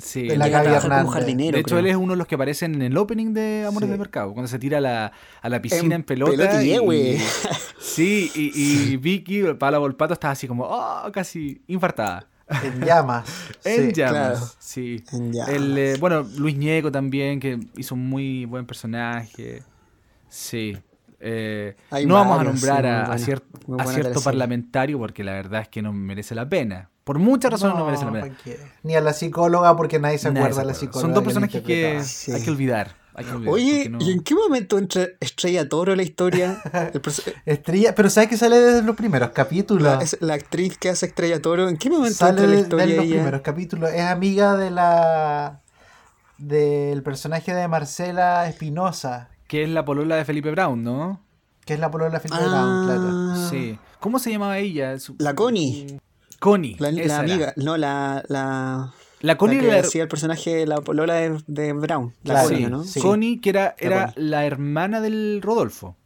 [0.00, 0.28] Sí.
[0.28, 1.14] de la Llega a Gaby trabajar como Hernández.
[1.14, 1.54] jardinero.
[1.56, 1.78] de hecho, creo.
[1.80, 3.92] él es uno de los que aparecen en el opening de Amores Sí.
[3.92, 6.30] de Mercado, cuando se tira a la, a la piscina en, pelota.
[6.30, 7.18] pelota y y- güey.
[7.80, 8.52] Sí, y,
[8.92, 12.28] y Vicky, Paola Volpato, estaba así como, oh, casi infartada.
[12.62, 13.26] En llamas.
[13.64, 13.92] En sí.
[13.92, 14.52] llamas, claro.
[14.58, 15.04] sí.
[15.12, 15.48] En llamas.
[15.50, 19.62] El, eh, bueno, Luis Ñeco también, que hizo un muy buen personaje.
[20.28, 20.76] Sí.
[21.20, 21.74] Eh,
[22.06, 23.42] no vamos a nombrar sí, a, cier-
[23.92, 26.90] cierto parlamentario porque la verdad es que no merece la pena.
[27.04, 28.36] Por muchas razones no, merece la pena.
[28.82, 31.00] Ni a la psicóloga porque nadie se Nadie acuerda de la psicóloga.
[31.00, 32.00] Son dos personajes que.
[32.04, 32.32] Sí.
[32.32, 32.94] hay que olvidar.
[33.26, 36.60] Olvidar, Oye, no- ¿y en qué momento entra Estrella Toro en la historia?
[37.46, 39.82] Estrella, pero ¿sabes que sale desde los primeros capítulos?
[39.82, 42.60] la, es la actriz que hace Estrella Toro, ¿en qué momento Sale entra en la
[42.60, 43.14] historia de los ella?
[43.16, 43.90] primeros capítulos.
[43.92, 45.60] Es amiga de la
[46.38, 51.20] del personaje de Marcela Espinosa, Que es la polola de Felipe Brown, ¿no?
[51.64, 53.50] que es la polola de Felipe Ah, Brown, claro.
[53.50, 53.78] Sí.
[54.00, 54.98] ¿Cómo se llamaba ella?
[54.98, 56.00] Su- La Connie.
[56.40, 56.76] Connie.
[56.78, 57.32] La, la esa era.
[57.34, 61.38] amiga, no, la, la, La Connie la que era hacía el personaje, la polola de,
[61.46, 62.14] de Brown.
[62.22, 62.48] La Claro.
[62.48, 62.84] Connie, sí, ¿no?
[62.84, 63.00] sí.
[63.00, 65.96] Connie, que era, La era la hermana del Rodolfo.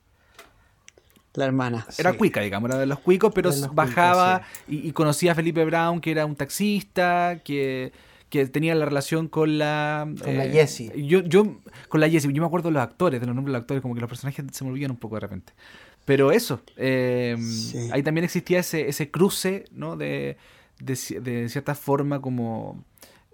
[1.34, 1.86] La hermana.
[1.98, 2.18] Era Sí.
[2.18, 5.64] cuica, digamos, era de los cuicos, pero los bajaba cuicos, y, y conocía a Felipe
[5.64, 7.92] Brown, que era un taxista, que,
[8.28, 10.06] que tenía la relación con la...
[10.20, 10.92] eh, Con la Jessie.
[11.06, 11.56] Yo, yo,
[11.88, 13.80] con la Jessie, yo me acuerdo de los actores, de los nombres de los actores,
[13.82, 15.52] como que los personajes se me olvidan un poco de repente.
[16.04, 17.88] Pero eso, eh, Sí.
[17.92, 19.96] ahí también existía ese, ese cruce, ¿no?
[19.96, 20.36] De,
[20.80, 22.84] de, de cierta forma como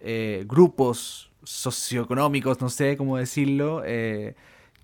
[0.00, 4.34] eh, grupos socioeconómicos, no sé cómo decirlo, eh,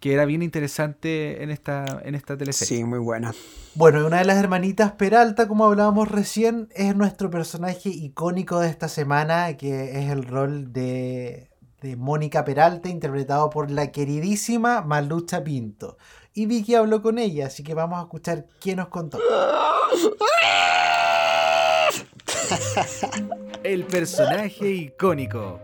[0.00, 2.78] que era bien interesante en esta, en esta teleserie.
[2.78, 3.34] Sí, muy buena.
[3.74, 8.68] Bueno, y una de las hermanitas Peralta, como hablábamos recién, es nuestro personaje icónico de
[8.68, 11.50] esta semana, que es el rol de,
[11.80, 15.96] de Mónica Peralta, interpretado por la queridísima Malucha Pinto.
[16.32, 19.18] Y Vicky habló con ella, así que vamos a escuchar qué nos contó.
[23.64, 25.58] El personaje icónico.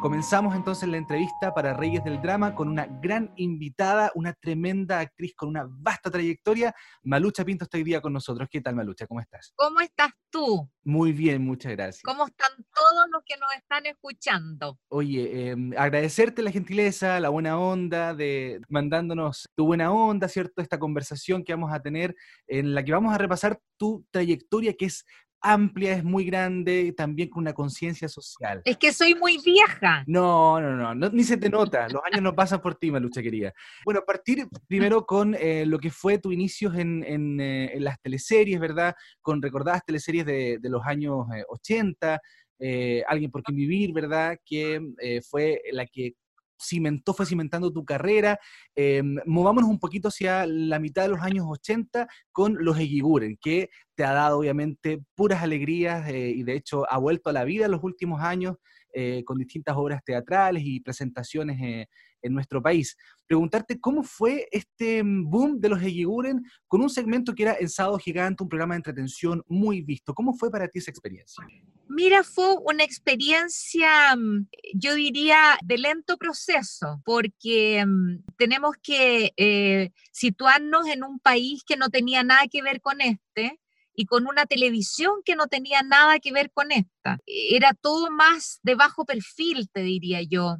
[0.00, 5.34] Comenzamos entonces la entrevista para Reyes del Drama con una gran invitada, una tremenda actriz
[5.34, 6.72] con una vasta trayectoria.
[7.02, 8.48] Malucha Pinto está hoy día con nosotros.
[8.48, 9.08] ¿Qué tal, Malucha?
[9.08, 9.52] ¿Cómo estás?
[9.56, 10.70] ¿Cómo estás tú?
[10.84, 12.02] Muy bien, muchas gracias.
[12.04, 14.78] ¿Cómo están todos los que nos están escuchando?
[14.88, 20.62] Oye, em, agradecerte la gentileza, la buena onda de mandándonos tu buena onda, ¿cierto?
[20.62, 22.14] Esta conversación que vamos a tener
[22.46, 25.04] en la que vamos a repasar tu trayectoria que es
[25.40, 28.62] amplia, es muy grande, también con una conciencia social.
[28.64, 30.04] Es que soy muy vieja.
[30.06, 33.52] No, no, no, ni se te nota, los años no pasan por ti, Malucha querida.
[33.84, 37.02] Bueno, partir primero con eh, lo que fue tu inicio en,
[37.40, 38.94] eh, en, las teleseries, ¿verdad?
[39.20, 42.20] Con recordadas teleseries de, de los años 80,
[42.60, 44.36] eh, Alguien por quien vivir, ¿verdad?
[44.44, 44.80] Que
[45.28, 46.14] fue la que
[46.60, 48.38] cimentó, fue cimentando tu carrera.
[48.74, 53.70] Eh, movámonos un poquito hacia la mitad de los años 80 con Los Eguiguren, que
[53.94, 57.66] te ha dado obviamente puras alegrías eh, y de hecho ha vuelto a la vida
[57.66, 58.56] en los últimos años
[58.92, 61.86] eh, con distintas obras teatrales y presentaciones
[62.22, 62.96] en nuestro país.
[63.28, 67.98] Preguntarte cómo fue este boom de los Eguiguren con un segmento que era El Sábado
[67.98, 70.14] Gigante, un programa de entretención muy visto.
[70.14, 71.44] ¿Cómo fue para ti esa experiencia?
[71.90, 79.90] Mira, fue una experiencia, mm, yo diría, de lento proceso, porque mm, tenemos que eh,
[80.10, 83.60] situarnos en un país que no tenía nada que ver con este
[83.94, 87.18] y con una televisión que no tenía nada que ver con esta.
[87.26, 90.58] Era todo más de bajo perfil, te diría yo,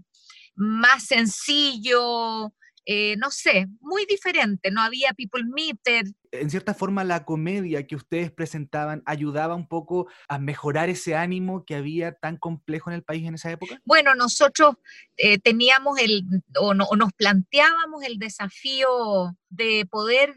[0.59, 2.53] más sencillo,
[2.85, 6.05] eh, no sé, muy diferente, no había people meter.
[6.33, 11.65] En cierta forma, la comedia que ustedes presentaban ayudaba un poco a mejorar ese ánimo
[11.65, 13.79] que había tan complejo en el país en esa época.
[13.85, 14.77] Bueno, nosotros
[15.17, 16.25] eh, teníamos el,
[16.59, 20.35] o, o nos planteábamos el desafío de poder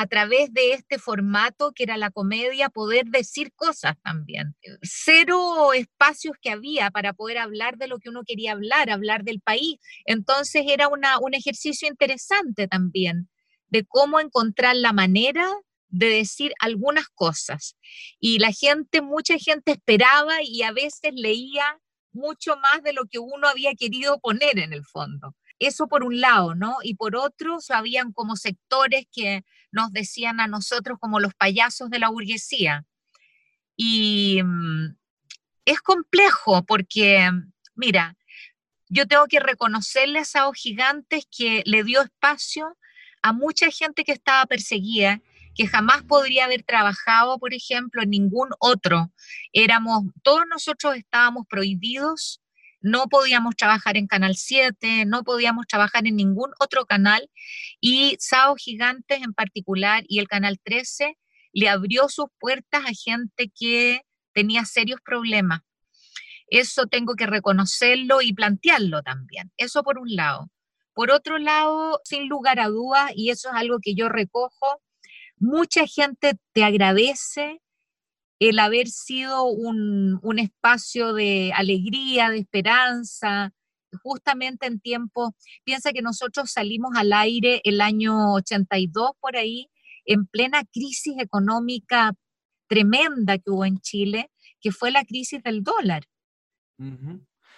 [0.00, 4.54] a través de este formato que era la comedia, poder decir cosas también.
[4.80, 9.40] Cero espacios que había para poder hablar de lo que uno quería hablar, hablar del
[9.40, 9.80] país.
[10.04, 13.28] Entonces era una, un ejercicio interesante también
[13.70, 15.52] de cómo encontrar la manera
[15.88, 17.76] de decir algunas cosas.
[18.20, 21.80] Y la gente, mucha gente esperaba y a veces leía
[22.12, 25.34] mucho más de lo que uno había querido poner en el fondo.
[25.58, 26.76] Eso por un lado, ¿no?
[26.84, 31.98] Y por otro, habían como sectores que nos decían a nosotros como los payasos de
[31.98, 32.84] la burguesía.
[33.76, 34.96] Y mm,
[35.64, 37.30] es complejo porque,
[37.74, 38.16] mira,
[38.88, 42.76] yo tengo que reconocerle a esos gigantes que le dio espacio
[43.22, 45.20] a mucha gente que estaba perseguida,
[45.54, 49.12] que jamás podría haber trabajado, por ejemplo, en ningún otro.
[49.52, 52.40] Éramos, todos nosotros estábamos prohibidos
[52.80, 57.30] no podíamos trabajar en Canal 7, no podíamos trabajar en ningún otro canal
[57.80, 61.16] y Sao Gigantes en particular y el Canal 13
[61.52, 64.02] le abrió sus puertas a gente que
[64.32, 65.60] tenía serios problemas.
[66.48, 69.52] Eso tengo que reconocerlo y plantearlo también.
[69.56, 70.50] Eso por un lado.
[70.94, 74.82] Por otro lado, sin lugar a dudas, y eso es algo que yo recojo,
[75.36, 77.60] mucha gente te agradece
[78.38, 83.52] el haber sido un, espacio de alegría, de esperanza,
[84.02, 85.34] justamente en tiempo,
[85.64, 89.70] piensa que nosotros salimos al aire el año 82 por ahí,
[90.04, 92.14] en plena crisis económica
[92.68, 94.30] tremenda que hubo en Chile,
[94.60, 96.04] que fue la crisis del dólar.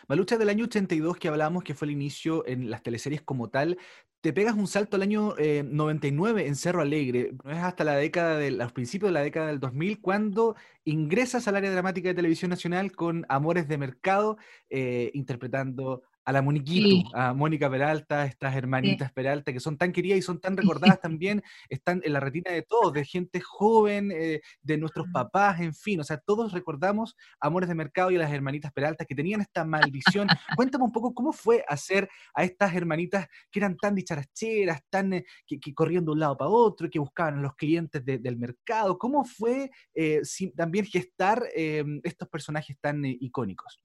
[0.09, 3.77] Malucha del año 82 que hablamos, que fue el inicio en las teleseries como tal,
[4.21, 7.97] te pegas un salto al año 99 eh, en Cerro Alegre, no es hasta la
[7.97, 12.15] década de los principios de la década del 2000 cuando ingresas al área dramática de
[12.15, 14.37] Televisión Nacional con Amores de Mercado,
[14.69, 20.17] eh, interpretando a la Moniquito, a Mónica Peralta, estas hermanitas Peralta que son tan queridas
[20.21, 20.57] y son tan
[20.97, 25.61] recordadas también, están en la retina de todos, de gente joven, eh, de nuestros papás,
[25.61, 29.17] en fin, o sea, todos recordamos Amores de Mercado y a las hermanitas Peralta que
[29.17, 30.29] tenían esta maldición.
[30.55, 35.25] Cuéntame un poco cómo fue hacer a estas hermanitas que eran tan dicharacheras, tan eh,
[35.49, 38.99] que, corrían de un lado para otro, que buscaban a los clientes del mercado.
[38.99, 40.23] ¿Cómo fue eh,
[40.57, 43.81] también gestar estos personajes tan icónicos?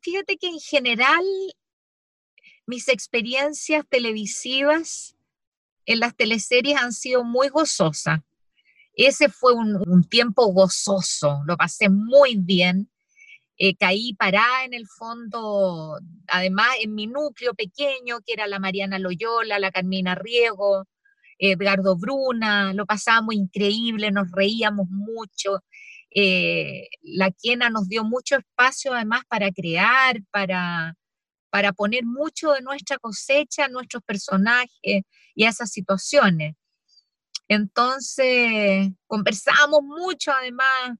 [0.00, 1.24] Fíjate que en general
[2.70, 5.16] mis experiencias televisivas
[5.86, 8.20] en las teleseries han sido muy gozosas.
[8.94, 12.88] Ese fue un, tiempo gozoso, lo pasé muy bien.
[13.58, 15.98] Eh, caí parada en el fondo,
[16.28, 20.86] además en mi núcleo pequeño, que era la Mariana Loyola, la Carmina Riego,
[21.38, 25.64] Edgardo Bruna, lo pasábamos increíble, nos reíamos mucho.
[26.14, 30.96] Eh, la Quena nos dio mucho espacio además para crear, para,
[31.50, 35.02] para poner mucho de nuestra cosecha a nuestros personajes
[35.34, 36.54] y a esas situaciones.
[37.48, 40.96] Entonces, conversamos mucho además,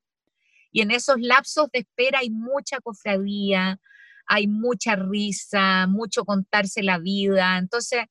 [0.72, 3.80] y en esos lapsos de espera hay mucha cofradía,
[4.26, 8.05] hay mucha risa, mucho contarse la vida, entonces,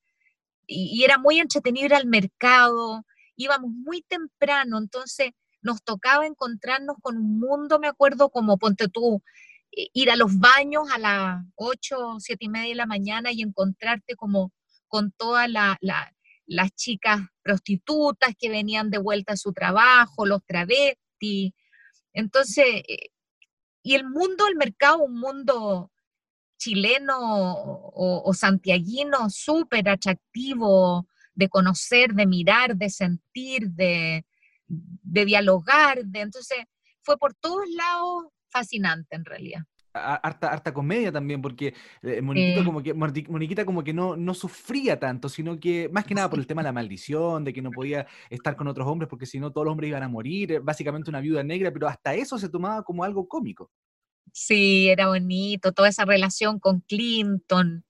[0.65, 5.31] y, y era muy entretenido ir al mercado, íbamos muy temprano, entonces
[5.61, 9.21] nos tocaba encontrarnos con un mundo, me acuerdo, como ponte tú,
[9.71, 14.15] ir a los baños a las 8, 7 y media de la mañana y encontrarte
[14.15, 14.51] como
[14.87, 21.53] con todas las chicas prostitutas que venían de vuelta a su trabajo, los travestis.
[22.13, 23.09] Entonces, eh,
[23.83, 25.91] y el mundo del mercado, un mundo
[26.57, 34.25] chileno o, o santiaguino súper atractivo de conocer, de mirar, de sentir, de,
[34.67, 36.57] de dialogar, de, entonces
[37.01, 39.63] fue por todos lados fascinante en realidad.
[39.91, 41.73] Harta, harta comedia también, porque
[42.03, 46.13] eh, Moniquita, como que, Moniquita como que no, no sufría tanto, sino que más que
[46.13, 49.09] nada por el tema de la maldición, de que no podía estar con otros hombres
[49.09, 51.87] porque si no todos los hombres iban a morir, eh, básicamente una viuda negra, pero
[51.87, 53.71] hasta eso se tomaba como algo cómico.
[54.31, 57.83] Sí, era bonito, toda esa relación con Clinton,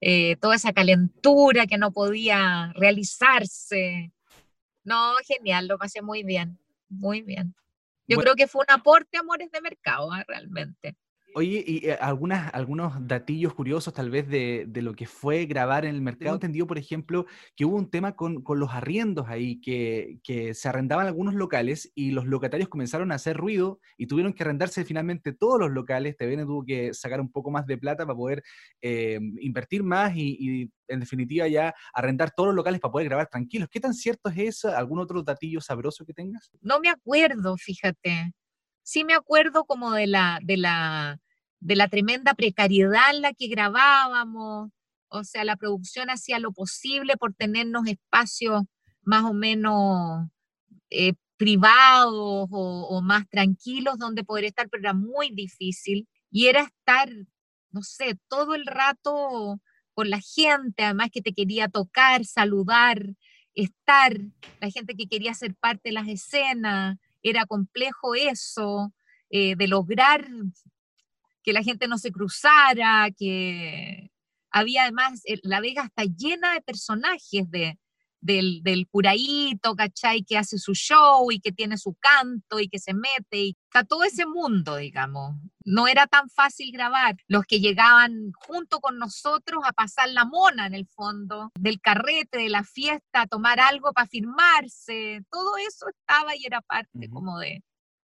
[0.00, 4.12] eh, toda esa calentura que no podía realizarse.
[4.84, 7.54] No, genial, lo pasé muy bien, muy bien.
[8.10, 10.24] Yo creo que fue un aporte a Amores de Mercado, ¿eh?
[10.26, 10.96] realmente.
[11.34, 15.84] Oye, y eh, algunas, algunos datillos curiosos tal vez de, de, lo que fue grabar
[15.84, 16.34] en el mercado.
[16.34, 20.68] Entendido, por ejemplo, que hubo un tema con, con los arriendos ahí, que, que, se
[20.68, 25.32] arrendaban algunos locales y los locatarios comenzaron a hacer ruido y tuvieron que arrendarse finalmente
[25.32, 26.16] todos los locales.
[26.16, 28.42] TVN tuvo que sacar un poco más de plata para poder
[28.82, 33.28] eh, invertir más y, y, en definitiva ya arrendar todos los locales para poder grabar
[33.28, 33.68] tranquilos.
[33.70, 34.76] ¿Qué tan cierto es eso?
[34.76, 36.50] ¿Algún otro datillo sabroso que tengas?
[36.60, 38.32] No me acuerdo, fíjate
[38.82, 41.18] sí me acuerdo como de la, de la,
[41.60, 44.70] de la tremenda precariedad en la que grabábamos,
[45.08, 48.62] o sea, la producción hacía lo posible por tenernos espacios
[49.02, 50.28] más o menos
[50.90, 56.08] eh, privados o, o, más tranquilos donde poder estar, pero era muy difícil.
[56.30, 57.08] Y era estar,
[57.70, 59.60] no sé, todo el rato
[59.94, 63.14] con la gente, además que te quería tocar, saludar,
[63.54, 64.16] estar,
[64.60, 68.92] la gente que quería ser parte de las escenas era complejo eso,
[69.30, 70.26] eh, de lograr
[71.42, 74.10] que la gente no se cruzara, que
[74.50, 77.78] había además, eh, La Vega está llena de personajes de,
[78.20, 80.22] del, del curaíto, ¿cachai?
[80.24, 83.84] Que hace su show y que tiene su canto y que se mete, y está
[83.84, 85.36] todo ese mundo, digamos.
[85.64, 87.16] No era tan fácil grabar.
[87.28, 92.38] Los que llegaban junto con nosotros a pasar la mona en el fondo, del carrete,
[92.38, 97.00] de la fiesta, a tomar algo para firmarse, todo eso estaba y era parte uh
[97.00, 97.10] -huh.
[97.12, 97.62] como de,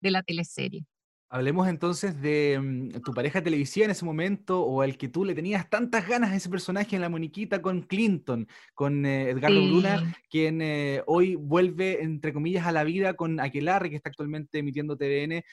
[0.01, 0.85] de la teleserie.
[1.31, 5.35] Hablemos entonces de mm, tu pareja televisiva en ese momento o al que tú le
[5.35, 9.69] tenías tantas ganas a ese personaje en La Moniquita con Clinton, con eh, Edgardo sí.
[9.69, 14.59] Bruna, quien eh, hoy vuelve, entre comillas, a la vida con Aquelarre, que está actualmente
[14.59, 15.33] emitiendo TVN.
[15.33, 15.45] Eh,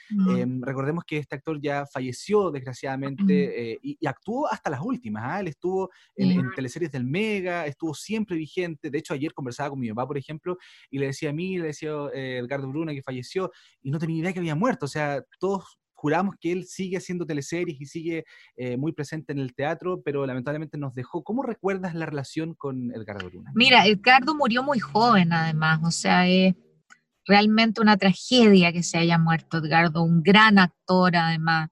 [0.62, 3.86] recordemos que este actor ya falleció, desgraciadamente, mm.
[3.86, 5.38] y, y, actuó hasta las últimas.
[5.38, 5.42] ¿eh?
[5.42, 8.90] Él estuvo en, en, teleseries del Mega, estuvo siempre vigente.
[8.90, 10.58] De hecho, ayer conversaba con mi papá, por ejemplo,
[10.90, 13.52] y le decía a mí, le decía eh, Edgardo Bruna que falleció,
[13.82, 14.86] y no tenía idea que había muerto.
[14.86, 15.65] O sea, todos
[16.06, 18.26] juramos que él sigue haciendo teleseries y sigue
[18.58, 21.24] eh, muy presente en el teatro, pero lamentablemente nos dejó.
[21.24, 23.52] ¿Cómo recuerdas la relación con Edgardo Bruna?
[23.56, 26.54] Mira, Edgardo murió muy joven además, o sea, es
[27.26, 31.70] realmente una tragedia que se haya muerto Edgardo, un gran actor además,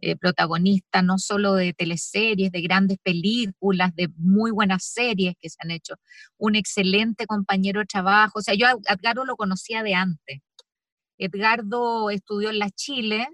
[0.00, 5.56] eh, protagonista no solo de teleseries, de grandes películas, de muy buenas series que se
[5.58, 5.96] han hecho,
[6.36, 10.42] un excelente compañero de trabajo, o sea, yo a Edgardo lo conocía de antes.
[11.18, 13.26] Edgardo estudió en la Chile,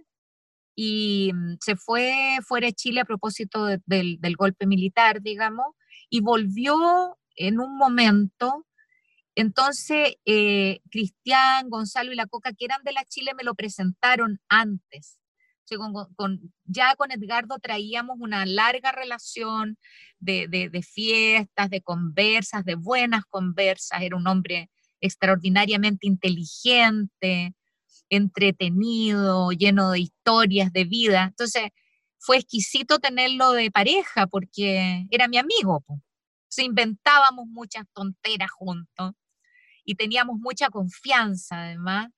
[0.75, 5.67] y mm, se fue fuera de Chile a propósito de, del, golpe militar, digamos,
[6.11, 8.67] y volvió en un momento.
[9.35, 14.41] Entonces, eh, Cristian, Gonzalo y la Coca, que eran de la Chile, me lo presentaron
[14.49, 15.19] antes.
[16.65, 19.79] Ya con Edgardo traíamos una larga relación
[20.19, 24.03] de, fiestas, de conversas, de buenas conversas.
[24.03, 24.71] Era un hombre
[25.01, 27.55] extraordinariamente inteligente,
[28.17, 31.25] entretenido, lleno de historias de vida.
[31.25, 31.71] Entonces,
[32.19, 35.85] fue exquisito tenerlo de pareja porque era mi amigo.
[36.49, 39.13] Se inventábamos muchas tonteras juntos
[39.85, 42.09] y teníamos mucha confianza además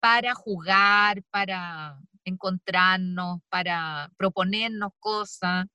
[0.00, 5.66] para jugar, para encontrarnos, para proponernos cosas.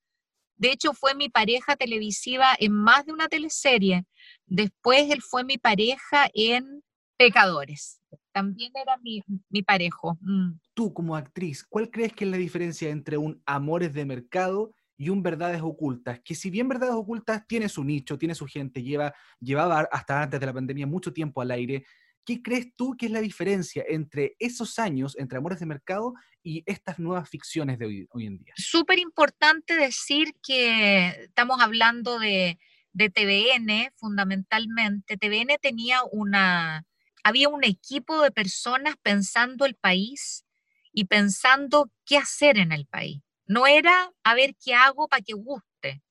[0.58, 4.06] De hecho, fue mi pareja televisiva en más de una teleserie.
[4.46, 6.84] Después él fue mi pareja en
[7.18, 7.99] Pecadores
[8.40, 10.18] también era mi, mi parejo.
[10.22, 10.60] Mm.
[10.74, 15.10] Tú como actriz, ¿cuál crees que es la diferencia entre un Amores de Mercado y
[15.10, 16.22] un Verdades Ocultas?
[16.24, 20.40] Que si bien Verdades Ocultas tiene su nicho, tiene su gente, lleva, llevaba hasta antes
[20.40, 21.84] de la pandemia mucho tiempo al aire,
[22.26, 26.64] ¿qué crees tú que es la diferencia entre esos años, entre Amores de Mercado y
[26.66, 28.54] estas nuevas ficciones de hoy, hoy en día?
[28.56, 32.58] Súper importante decir que estamos hablando de,
[32.94, 35.18] de TVN fundamentalmente.
[35.18, 36.86] TVN tenía una,
[37.24, 40.46] había un equipo de personas pensando el país
[40.92, 43.22] y pensando qué hacer en el país.
[43.46, 46.02] No era a ver qué hago para que guste.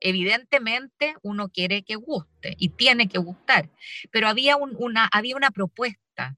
[0.00, 3.70] Evidentemente uno quiere que guste y tiene que gustar,
[4.10, 6.36] pero había, una, había una propuesta,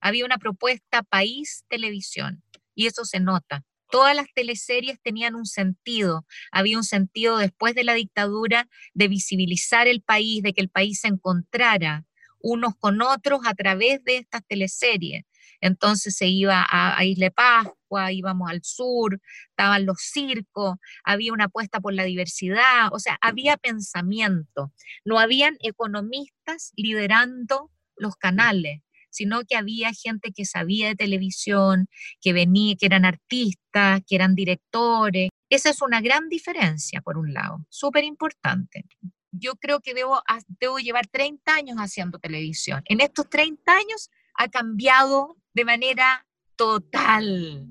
[0.00, 2.42] había una propuesta país televisión
[2.74, 3.64] y eso se nota.
[3.90, 9.88] Todas las teleseries tenían un sentido, había un sentido después de la dictadura de visibilizar
[9.88, 12.04] el país, de que el país se encontrara
[12.40, 15.24] unos con otros a través de estas teleseries.
[15.60, 19.20] Entonces se iba a, Isla Pascua, íbamos al sur,
[19.50, 24.72] estaban los circos, había una apuesta por la diversidad, o sea, había pensamiento.
[25.04, 31.88] No habían economistas liderando los canales, sino que había gente que sabía de televisión,
[32.20, 35.30] que venía, que eran artistas, que eran directores.
[35.50, 38.84] Esa es una gran diferencia, por un lado, súper importante
[39.30, 40.22] yo creo que debo,
[40.60, 42.82] debo llevar 30 años haciendo televisión.
[42.86, 46.26] En estos 30 años ha cambiado de manera
[46.56, 47.66] total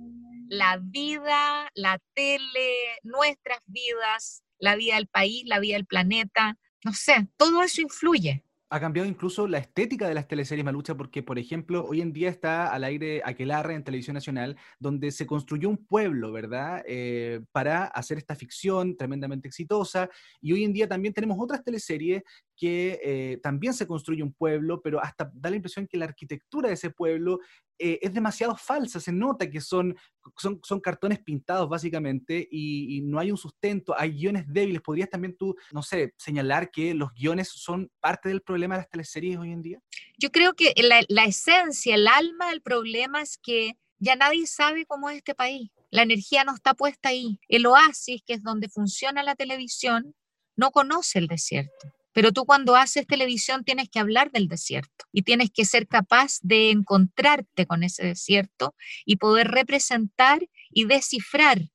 [0.50, 6.58] la vida, la tele, nuestras vidas, la vida del país, la vida del planeta.
[6.84, 11.24] No sé, todo eso influye ha cambiado incluso la estética de las teleseries Malucha, porque,
[11.24, 15.70] por ejemplo, hoy en día está al aire Aquelarre en Televisión Nacional, donde se construyó
[15.70, 20.10] un pueblo, ¿verdad?, eh, para hacer esta ficción tremendamente exitosa.
[20.42, 22.24] Y hoy en día también tenemos otras teleseries
[22.58, 26.68] que eh, también se construye un pueblo, pero hasta da la impresión que la arquitectura
[26.68, 27.40] de ese pueblo
[27.78, 29.96] eh, es demasiado falsa, se nota que son,
[30.36, 34.82] son, son cartones pintados básicamente y, no hay un sustento, hay guiones débiles.
[34.82, 38.90] ¿Podrías también tú, no sé, señalar que los guiones son parte del problema de las
[38.90, 39.80] teleseries hoy en día?
[40.18, 44.86] Yo creo que la, la esencia, el alma del problema es que ya nadie sabe
[44.86, 45.70] cómo es este país.
[45.92, 47.40] La energía no está puesta ahí.
[47.48, 50.16] El oasis, que es donde funciona la televisión,
[50.56, 51.94] no conoce el desierto.
[52.14, 56.40] Pero tú cuando haces televisión tienes que hablar del desierto y tienes que ser capaz
[56.42, 61.70] de encontrarte con ese desierto y poder representar y descifrar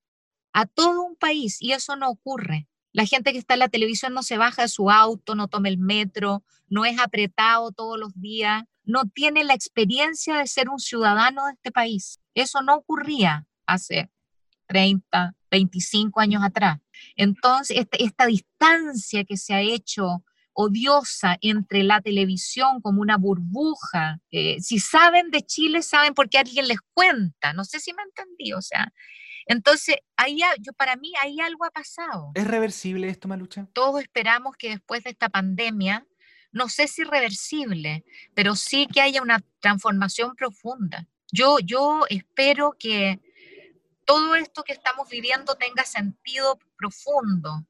[0.53, 1.59] a todo un país.
[1.61, 2.67] Y eso no ocurre.
[2.93, 5.69] La gente que está en la televisión no se baja de su auto, no toma
[5.69, 10.79] el metro, no es apretado todos los días, no tiene la experiencia de ser un
[10.79, 12.21] ciudadano de este país.
[12.35, 14.11] Eso no ocurría hace
[14.67, 16.82] 30, 25 años atrás.
[17.17, 20.23] Entonces, esta distancia que se ha hecho
[20.55, 24.21] odiosa entre la televisión como una burbuja.
[24.31, 27.53] Eh, si saben de Chile, saben porque alguien les cuenta.
[27.53, 28.93] No sé si me entendí, o sea.
[29.47, 32.31] Entonces, ahí, yo, para mí, ahí algo ha pasado.
[32.35, 33.69] ¿Es reversible esto, Malucha?
[33.73, 36.07] Todos esperamos que después de esta pandemia,
[36.53, 41.09] no sé si reversible, pero sí que haya una transformación profunda.
[41.33, 43.21] Yo, yo espero que
[44.05, 47.67] todo esto que estamos viviendo tenga sentido profundo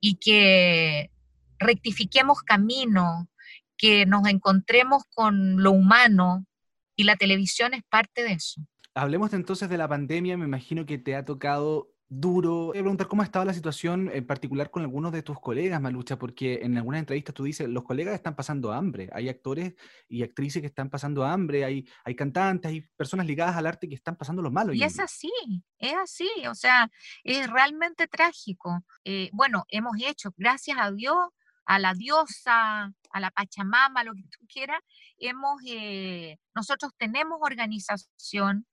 [0.00, 1.10] y que
[1.58, 3.28] rectifiquemos camino,
[3.76, 6.46] que nos encontremos con lo humano
[6.96, 8.60] y la televisión es parte de eso.
[8.94, 12.66] Hablemos entonces de la pandemia, me imagino que te ha tocado duro.
[12.66, 15.80] Voy a preguntar cómo ha estado la situación en particular con algunos de tus colegas,
[15.80, 19.08] Malucha, porque en algunas entrevistas tú dices, los colegas están pasando hambre.
[19.12, 19.74] Hay actores
[20.08, 23.94] y actrices que están pasando hambre, hay, hay cantantes, hay personas ligadas al arte que
[23.94, 24.72] están pasando lo malo.
[24.72, 25.32] Y es así,
[25.78, 26.90] es así, o sea,
[27.24, 28.84] es realmente trágico.
[29.04, 31.16] Eh, bueno, hemos hecho, gracias a Dios,
[31.66, 34.80] a la diosa, a la Pachamama, lo que tú quieras,
[35.18, 38.66] hemos, eh, nosotros tenemos organización,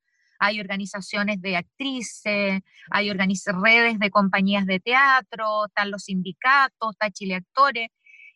[0.44, 7.36] hay organizaciones de actrices, hay redes de compañías de teatro, están los sindicatos, está Chile
[7.36, 7.90] Actores,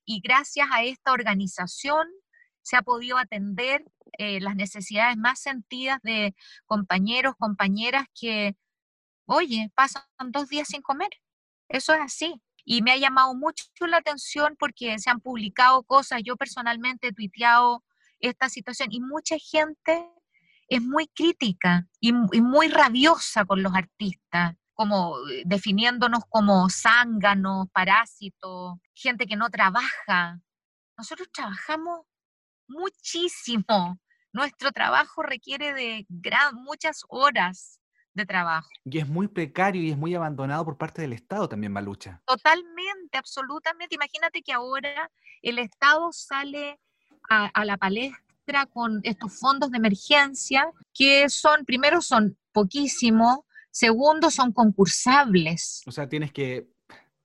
[0.06, 2.08] y gracias a esta organización
[2.62, 3.86] se ha podido atender
[4.18, 6.34] eh, las necesidades más sentidas de
[6.66, 8.56] compañeros, compañeras que,
[9.26, 11.10] oye, pasan dos días sin comer.
[11.70, 16.22] Eso es así y me ha llamado mucho la atención porque se han publicado cosas,
[16.24, 17.82] yo personalmente he tuiteado
[18.20, 20.12] esta situación y mucha gente
[20.68, 28.78] es muy crítica y, muy rabiosa con los artistas, como eh, definiéndonos como zánganos, parásitos,
[28.94, 30.40] gente que no trabaja.
[30.98, 32.02] Nosotros trabajamos
[32.68, 34.00] muchísimo.
[34.34, 37.80] Nuestro trabajo requiere de gran, muchas horas
[38.14, 38.70] de trabajo.
[38.84, 42.22] Y es muy precario y es muy abandonado por parte del Estado también, Malucha.
[42.26, 43.96] Totalmente, absolutamente.
[43.96, 45.10] Imagínate que ahora
[45.42, 46.80] el Estado sale
[47.30, 48.27] a, la palestra
[48.72, 53.40] con estos fondos de emergencia que son, primero son poquísimos,
[53.72, 55.84] segundo son concursables.
[55.86, 56.68] O sea, tienes que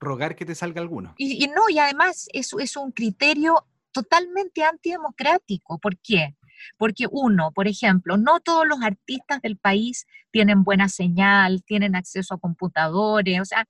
[0.01, 1.14] rogar que te salga alguno.
[1.16, 5.79] Y, no, y además es, es un criterio totalmente antidemocrático.
[5.79, 6.37] ¿Por qué?
[6.77, 12.35] Porque uno, por ejemplo, no todos los artistas del país tienen buena señal, tienen acceso
[12.35, 13.66] a computadores, o sea,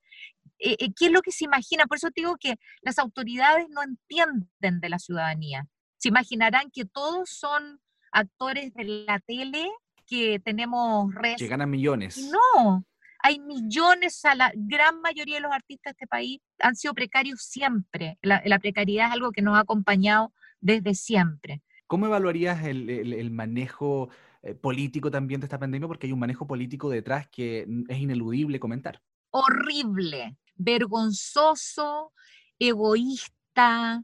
[0.59, 1.87] eh, eh, ¿qué es lo que se imagina?
[1.87, 5.67] Por eso digo que las autoridades no entienden de la ciudadanía.
[6.03, 7.81] Se imaginarán que todos son
[8.11, 9.71] actores de la tele,
[10.05, 11.37] que tenemos redes.
[11.39, 12.29] Que ganan millones.
[12.29, 12.85] No,
[13.21, 17.43] hay millones, a la gran mayoría de los artistas de este país han sido precarios
[17.43, 18.19] siempre.
[18.21, 21.63] La, precariedad es algo que nos ha acompañado desde siempre.
[21.87, 24.09] ¿Cómo evaluarías el, manejo
[24.43, 25.87] eh, político también de esta pandemia?
[25.87, 29.01] Porque hay un manejo político detrás que es ineludible comentar.
[29.31, 32.13] Horrible, vergonzoso,
[32.59, 34.03] egoísta,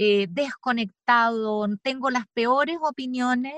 [0.00, 3.52] eh, desconectado, tengo las peores opiniones,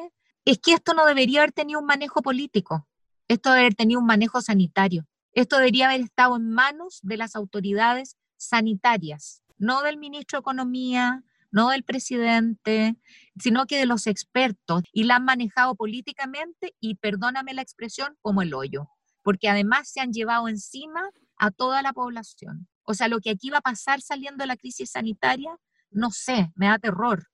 [0.47, 2.88] es que esto no debería haber tenido un manejo político,
[3.28, 7.36] esto debería haber tenido un manejo sanitario, esto debería haber estado en manos de las
[7.36, 12.97] autoridades sanitarias, no del ministro de Economía, no del presidente,
[13.38, 18.41] sino que de los expertos, y la han manejado políticamente y, perdóname la expresión, como
[18.41, 18.88] el hoyo,
[19.22, 22.66] porque además se han llevado encima a toda la población.
[22.84, 25.59] O sea, lo que aquí va a pasar saliendo de la crisis sanitaria
[25.91, 27.26] no sé, me da terror,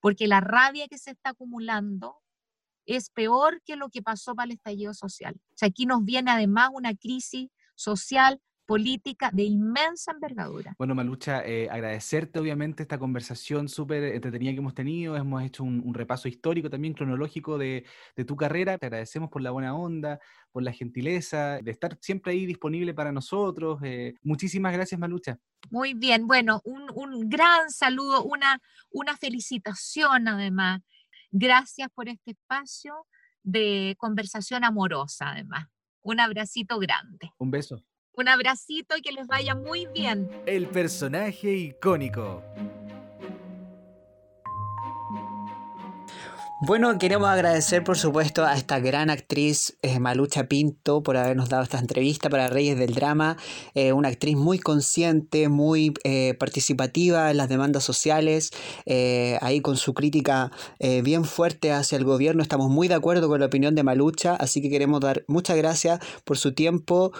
[0.00, 2.16] porque la rabia que se está acumulando
[2.86, 5.34] es peor que lo que pasó para el estallido social.
[5.50, 10.74] O sea, aquí nos viene además una crisis social política de inmensa envergadura.
[10.76, 15.16] Bueno, Malucha, eh, agradecerte obviamente esta conversación súper entretenida que hemos tenido.
[15.16, 17.86] Hemos hecho un, repaso histórico también cronológico de,
[18.26, 18.76] tu carrera.
[18.76, 20.20] Te agradecemos por la buena onda,
[20.52, 23.80] por la gentileza, de estar siempre ahí disponible para nosotros.
[23.82, 25.38] Eh, muchísimas gracias, Malucha.
[25.70, 28.60] Muy bien, bueno, un, gran saludo, una,
[28.90, 30.82] una felicitación además.
[31.30, 33.06] Gracias por este espacio
[33.42, 35.68] de conversación amorosa además.
[36.02, 37.32] Un abracito grande.
[37.38, 37.82] Un beso.
[38.18, 40.28] Un abracito y que les vaya muy bien.
[40.44, 42.42] El personaje icónico.
[46.60, 51.62] Bueno, queremos agradecer por supuesto a esta gran actriz eh, Malucha Pinto por habernos dado
[51.62, 53.36] esta entrevista para Reyes del Drama,
[53.74, 58.50] eh, una actriz muy consciente, muy eh, participativa en las demandas sociales,
[59.40, 60.50] ahí con su crítica
[60.80, 64.60] bien fuerte hacia el gobierno, estamos muy de acuerdo con la opinión de Malucha, así
[64.60, 67.12] que queremos dar muchas gracias por su tiempo,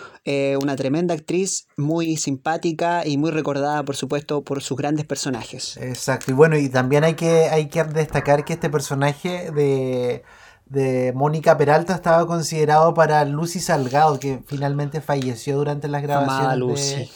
[0.61, 5.77] una tremenda actriz, muy simpática y muy recordada por supuesto por sus grandes personajes.
[5.77, 10.23] Exacto, y bueno, y también hay que, hay que destacar que este personaje de,
[10.67, 17.11] de Mónica Peralta estaba considerado para Lucy Salgado, que finalmente falleció durante las grabaciones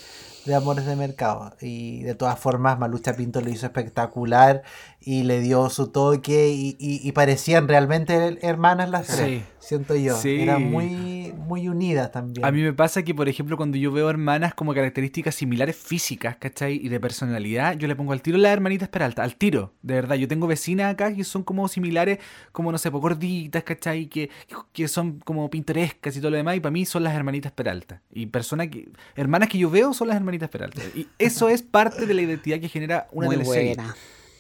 [0.45, 1.55] de, Amores de Mercado.
[1.61, 4.63] Y de todas formas, Malucha Pinto lo hizo espectacular
[5.05, 10.19] y le dio su toque y, parecían realmente hermanas las tres, siento yo.
[10.25, 12.45] Eran muy, muy unidas también.
[12.45, 16.37] A mí me pasa que, por ejemplo, cuando yo veo hermanas como características similares físicas,
[16.37, 16.81] ¿cachai?
[16.83, 20.17] Y de personalidad, yo le pongo al tiro las hermanitas Peralta, al tiro, de verdad.
[20.17, 22.19] Yo tengo vecinas acá que son como similares,
[22.53, 24.07] como no sé, pues, gorditas, ¿cachai?
[24.07, 24.31] Que,
[24.73, 28.01] que son como pintorescas y todo lo demás, y para mí son las hermanitas Peralta.
[28.13, 30.83] Y personas que, hermanas que yo veo son las hermanitas Peralta.
[30.95, 33.95] Y eso es parte de la identidad que genera una muy Buena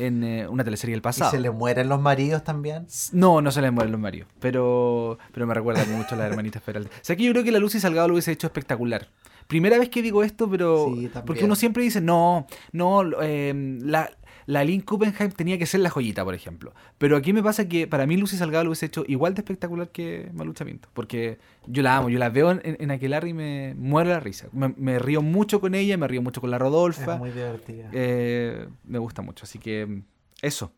[0.07, 1.31] en eh, una teleserie del pasado.
[1.31, 2.87] ¿Y se le mueren los maridos también?
[3.13, 6.63] No, no se le mueren los maridos, pero, pero me recuerda mucho a las hermanitas
[6.67, 6.91] Peralta.
[6.95, 9.09] O sea, que yo creo que la Lucy Salgado lo hubiese hecho espectacular.
[9.47, 10.95] Primera vez que digo esto, pero...
[11.27, 14.11] porque uno siempre dice, no, no, eh, la,
[14.53, 16.75] la Lynn Kuppenheim tenía que ser la joyita, por ejemplo.
[16.99, 19.89] Pero aquí me pasa que para mí Lucy Salgado lo hubiese hecho igual de espectacular
[19.89, 20.91] que Malucha Pinto.
[20.93, 24.49] Porque yo la amo, yo la veo en, en Aquelarre y me muero la risa.
[24.53, 27.15] Me, río mucho con ella, me río mucho con la Rodolfa.
[27.15, 27.89] Es muy divertida.
[27.93, 30.03] Eh, me gusta mucho, así que
[30.43, 30.71] eso.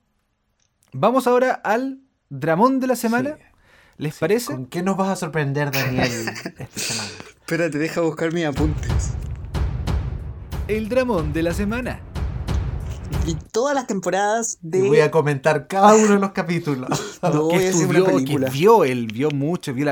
[0.92, 1.98] Vamos ahora al
[2.30, 3.38] dramón de la semana.
[3.96, 4.46] ¿Les parece?
[4.46, 7.10] ¿Con qué nos vas a sorprender, Daniel, esta semana?
[7.40, 9.14] Espérate, deja buscar mis apuntes.
[10.68, 12.00] El dramón de la semana
[13.26, 14.82] y todas las temporadas de.
[14.82, 16.88] voy a comentar cada uno de los capítulos.
[17.22, 19.86] no, que estudió, que vio él, vio mucho, vio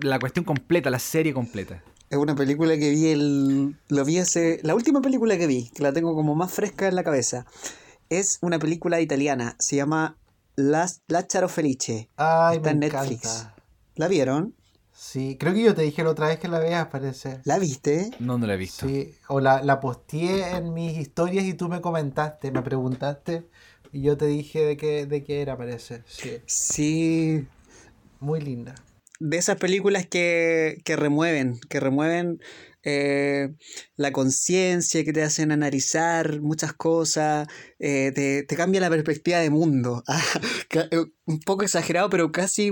[0.00, 1.82] la, cuestión completa, la serie completa.
[2.08, 3.76] Es una película que vi el.
[3.88, 4.60] Lo vi hace.
[4.62, 7.46] La última película que vi, que la tengo como más fresca en la cabeza.
[8.08, 9.56] Es una película italiana.
[9.58, 10.16] Se llama
[10.54, 12.10] Las, Charo Felice.
[12.16, 13.48] Ay, Está en Netflix.
[13.96, 14.54] ¿La vieron?
[14.98, 17.40] Sí, creo que yo te dije la otra vez que la veas, parece.
[17.44, 18.10] ¿La viste?
[18.18, 18.88] No, no la he visto.
[18.88, 23.46] Sí, o la, la posteé en mis historias y tú me comentaste, me preguntaste
[23.92, 26.02] y yo te dije de qué, de qué era, parece.
[26.06, 26.38] Sí.
[26.46, 27.46] Sí.
[28.20, 28.74] Muy linda.
[29.20, 32.40] De esas películas que, que remueven, que remueven
[32.82, 33.54] eh,
[33.96, 39.50] la conciencia, que te hacen analizar muchas cosas, eh, te, te, cambia la perspectiva de
[39.50, 40.02] mundo.
[40.90, 42.70] Eh, un poco exagerado, pero casi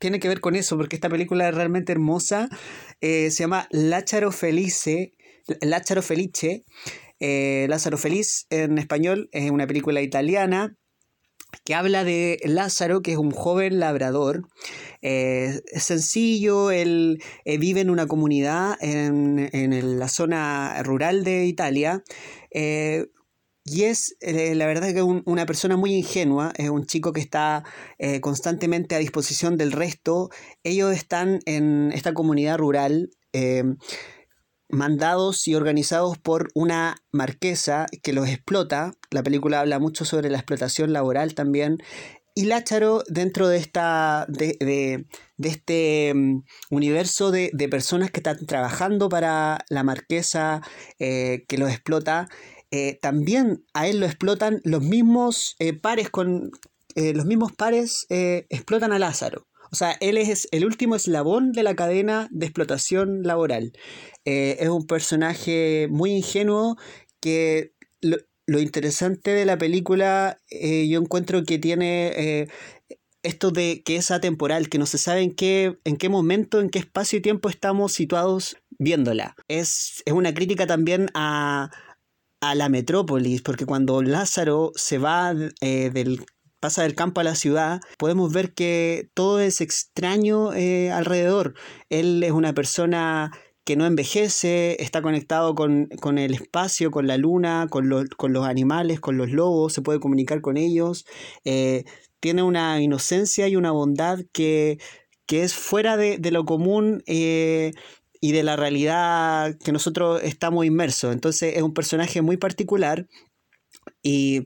[0.00, 2.48] tiene que ver con eso, porque esta película es realmente hermosa.
[3.00, 5.12] Eh, se llama Lácharo Felice.
[5.60, 6.64] Lácharo Felice.
[7.20, 10.74] Eh, Lázaro Feliz en español es una película italiana
[11.64, 14.48] que habla de Lázaro, que es un joven labrador.
[15.02, 22.02] Eh, sencillo, él eh, vive en una comunidad en, en la zona rural de Italia.
[23.70, 27.64] Y es, la verdad, que es una persona muy ingenua, es un chico que está
[28.20, 30.30] constantemente a disposición del resto.
[30.64, 33.10] Ellos están en esta comunidad rural
[34.70, 38.92] mandados y organizados por una marquesa que los explota.
[39.10, 41.78] La película habla mucho sobre la explotación laboral también.
[42.34, 49.08] Y Lácharo, dentro de, esta, de, de, este mm, universo de, personas que están trabajando
[49.08, 50.62] para la marquesa
[50.98, 52.28] eh, que los explota,
[52.70, 56.50] eh, también a él lo explotan los mismos eh, pares con.
[56.96, 59.46] los mismos pares explotan a Lázaro.
[59.72, 63.72] O sea, él es el último eslabón de la cadena de explotación laboral.
[64.24, 66.76] Eh, es un personaje muy ingenuo
[67.20, 68.18] que lo,
[68.58, 72.48] interesante de la película eh, yo encuentro que tiene eh,
[73.22, 76.68] esto de que es atemporal, que no se sabe en qué, en qué momento, en
[76.68, 79.36] qué espacio y tiempo estamos situados viéndola.
[79.46, 81.70] Es, es una crítica también a,
[82.40, 86.24] a la metrópolis, porque cuando Lázaro se va del
[86.60, 91.54] pasa del campo a la ciudad, podemos ver que todo es extraño alrededor.
[91.88, 93.32] Él es una persona
[93.64, 95.88] que no envejece, está conectado con,
[96.18, 100.56] el espacio, con la luna, con, los animales, con los lobos, se puede comunicar con
[100.56, 101.06] ellos,
[101.44, 101.84] eh,
[102.20, 104.78] tiene una inocencia y una bondad que,
[105.28, 107.70] es fuera de, lo común eh,
[108.20, 111.12] y de la realidad que nosotros estamos inmersos.
[111.12, 113.06] Entonces es un personaje muy particular
[114.02, 114.42] y,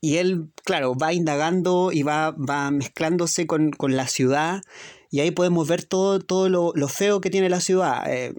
[0.00, 4.62] él, claro, va indagando y va, va mezclándose con, con la ciudad
[5.10, 8.34] y ahí podemos ver todo, todo lo, feo que tiene la ciudad, eh,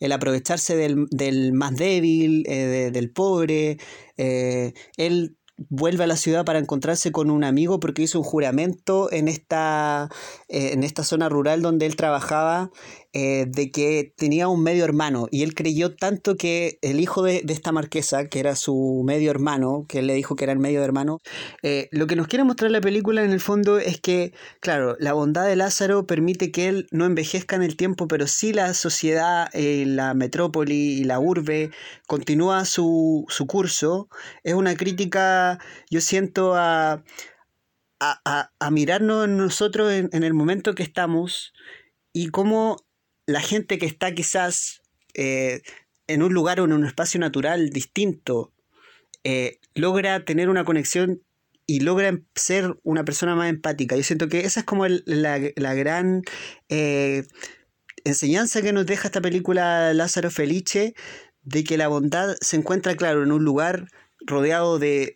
[0.00, 3.78] el, aprovecharse del, más débil, eh, del pobre,
[4.16, 5.36] eh, él
[5.68, 10.08] vuelve a la ciudad para encontrarse con un amigo porque hizo un juramento en esta,
[10.48, 12.72] en esta zona rural donde él trabajaba
[13.16, 17.44] eh, de que tenía un medio hermano y él creyó tanto que el hijo de,
[17.48, 20.82] esta marquesa, que era su medio hermano, que él le dijo que era el medio
[20.82, 21.20] hermano,
[21.62, 25.12] eh, lo que nos quiere mostrar la película en el fondo es que, claro, la
[25.12, 29.48] bondad de Lázaro permite que él no envejezca en el tiempo, pero sí la sociedad,
[29.52, 31.70] eh, la metrópoli y la urbe
[32.08, 34.08] continúa su, curso.
[34.42, 37.04] Es una crítica, yo siento, a,
[38.00, 41.52] a, mirarnos en nosotros en, en el momento que estamos
[42.12, 42.83] y cómo
[43.26, 44.82] la gente que está quizás
[45.14, 45.62] eh,
[46.06, 48.52] en un lugar o en un espacio natural distinto
[49.24, 51.22] eh, logra tener una conexión
[51.66, 53.96] y logra ser una persona más empática.
[53.96, 56.22] Yo siento que esa es como la, gran
[56.68, 57.24] eh,
[58.04, 60.94] enseñanza que nos deja esta película Lázaro Felice,
[61.42, 63.88] de que la bondad se encuentra, claro, en un lugar
[64.26, 65.14] rodeado de,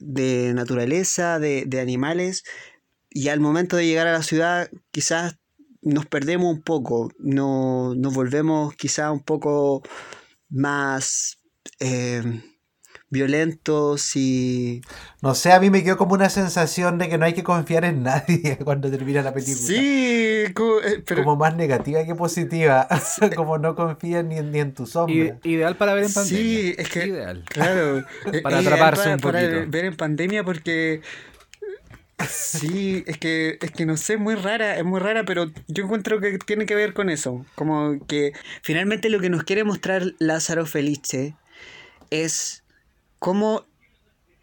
[0.55, 2.45] naturaleza, de, de animales,
[3.11, 5.37] y al momento de llegar a la ciudad quizás
[5.83, 9.83] nos perdemos un poco, no, nos volvemos quizá un poco
[10.49, 11.39] más
[11.81, 12.43] eh,
[13.11, 14.83] violentos y...
[15.23, 17.85] No sé, a mí me quedó como una sensación de que no hay que confiar
[17.85, 19.57] en nadie cuando termina la película.
[19.57, 22.87] Sí, como, eh, como más negativa que positiva,
[23.37, 25.39] como no confías ni, ni, en tu sombra.
[25.45, 26.43] ideal para ver en pandemia.
[26.43, 27.07] Sí, es que...
[27.07, 27.45] Ideal.
[27.49, 28.05] Claro.
[28.43, 29.47] para atraparse un poquito.
[29.47, 31.01] Para ver en pandemia porque
[32.27, 36.21] Sí, es que, es que no sé, muy rara, es muy rara, pero yo encuentro
[36.21, 37.47] que tiene que ver con eso.
[37.55, 41.37] Como que finalmente lo que nos quiere mostrar Lázaro Felice
[42.11, 42.65] es
[43.19, 43.65] cómo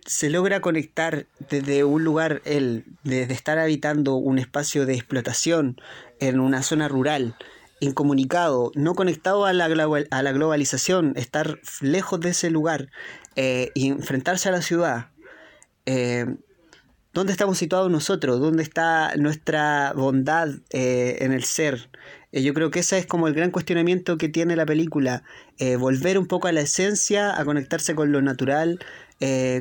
[0.05, 5.81] se logra conectar desde un lugar, él, desde estar habitando un espacio de explotación
[6.19, 7.35] en una zona rural,
[7.79, 12.89] incomunicado, no conectado a la, a la globalización, estar lejos de ese lugar
[13.35, 15.09] eh, y enfrentarse a la ciudad.
[15.85, 16.25] Eh,
[17.15, 18.41] ¿Dónde estamos situados nosotros?
[18.41, 21.89] ¿Dónde está nuestra bondad eh, en el ser?
[22.33, 25.23] Eh, yo creo que ese es como el gran cuestionamiento que tiene la película.
[25.57, 28.79] Eh, volver un poco a la esencia, a conectarse con lo natural,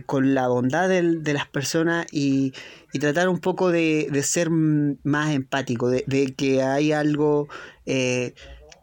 [0.07, 2.53] con la bondad de las personas y,
[3.01, 7.47] tratar un poco de, ser más empático, de, de, que hay algo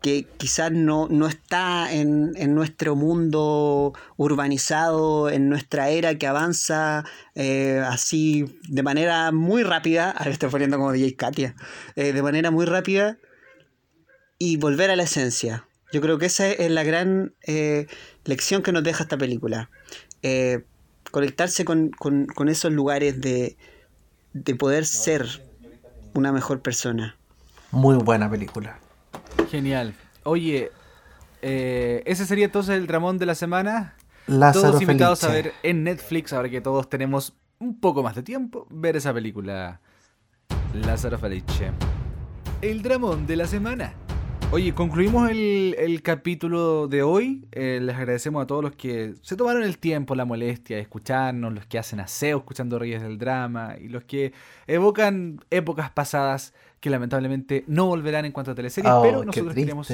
[0.02, 7.06] que quizás no, no está en, nuestro mundo urbanizado, en nuestra era que avanza
[7.36, 11.56] eh, así de manera muy rápida, ahora estoy poniendo como DJ Katia,
[11.96, 13.20] eh, de manera muy rápida
[14.40, 15.68] y volver a la esencia.
[15.94, 17.86] Yo creo que esa es la gran eh,
[18.26, 19.70] lección que nos deja esta película.
[21.12, 21.92] conectarse con,
[22.48, 23.56] esos lugares de,
[24.34, 25.28] de poder ser
[26.14, 27.18] una mejor persona.
[27.72, 28.80] Muy buena película.
[29.52, 29.94] Genial.
[30.24, 30.72] Oye,
[31.42, 33.96] eh, ese sería entonces el Ramón de la semana.
[34.28, 38.24] Lázaro todos invitados a ver en Netflix, ahora que todos tenemos un poco más de
[38.24, 39.82] tiempo, ver esa película
[40.74, 41.72] Lázaro Felice.
[42.62, 43.94] El dramón de la semana.
[44.54, 47.48] Oye, concluimos el, el capítulo de hoy.
[47.54, 51.54] Eh, les agradecemos a todos los que se tomaron el tiempo, la molestia de escucharnos,
[51.54, 54.34] los que hacen aseo escuchando Reyes del Drama y los que
[54.68, 59.88] evocan épocas pasadas que lamentablemente no volverán en cuanto a teleseries, Oh, pero nosotros queremos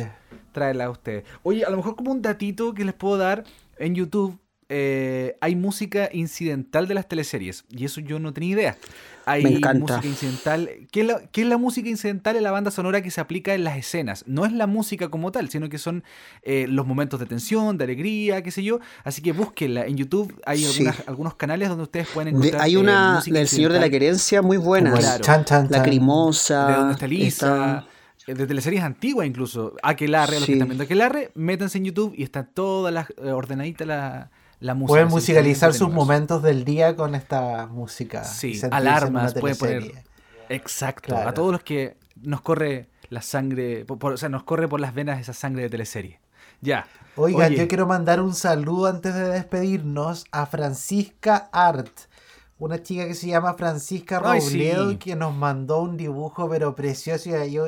[0.51, 1.23] traerla a ustedes.
[1.43, 3.43] Oye, a lo mejor como un datito que les puedo dar
[3.77, 4.39] en YouTube.
[4.69, 8.77] Eh, hay música incidental de las teleseries y eso yo no tenía idea.
[9.25, 9.95] Hay Me encanta.
[9.95, 10.69] música incidental.
[10.91, 12.37] ¿Qué es, la, qué es la música incidental?
[12.37, 14.23] Es la banda sonora que se aplica en las escenas.
[14.25, 16.03] No es la música como tal, sino que son
[16.43, 18.79] eh, los momentos de tensión, de alegría, qué sé yo.
[19.03, 19.85] Así que búsquenla.
[19.85, 20.65] En YouTube hay Sí.
[20.85, 22.61] algunas- algunos canales donde ustedes pueden De- encontrar.
[22.63, 24.93] hay eh, una música del Señor de la Querencia muy buena.
[24.93, 25.21] Claro.
[25.23, 25.77] chan, chan, chan.
[25.77, 26.67] Lacrimosa.
[26.67, 29.73] de donde está Lisa, está- eh, de teleseries antiguas incluso.
[29.83, 30.51] Aquelarre, los que Sí.
[30.53, 34.93] están viendo Aquelarre, métanse en YouTube y está toda la, eh, ordenadita la, la música.
[34.93, 38.23] Pueden musicalizar sus momentos del día con esta música.
[38.23, 40.03] Sí, alarmas, puede poner-.
[40.49, 41.09] Exacto.
[41.09, 41.29] Claro.
[41.29, 44.79] A todos los que nos corre la sangre, por- por- o sea, nos corre por
[44.79, 46.19] las venas esa sangre de teleserie.
[46.61, 46.87] Ya.
[47.15, 47.57] Oigan, Oye.
[47.57, 51.91] yo quiero mandar un saludo antes de despedirnos a Francisca Art,
[52.59, 54.97] una chica que se llama Francisca Robledo, sí.
[54.97, 57.65] que nos mandó un dibujo pero precioso y yo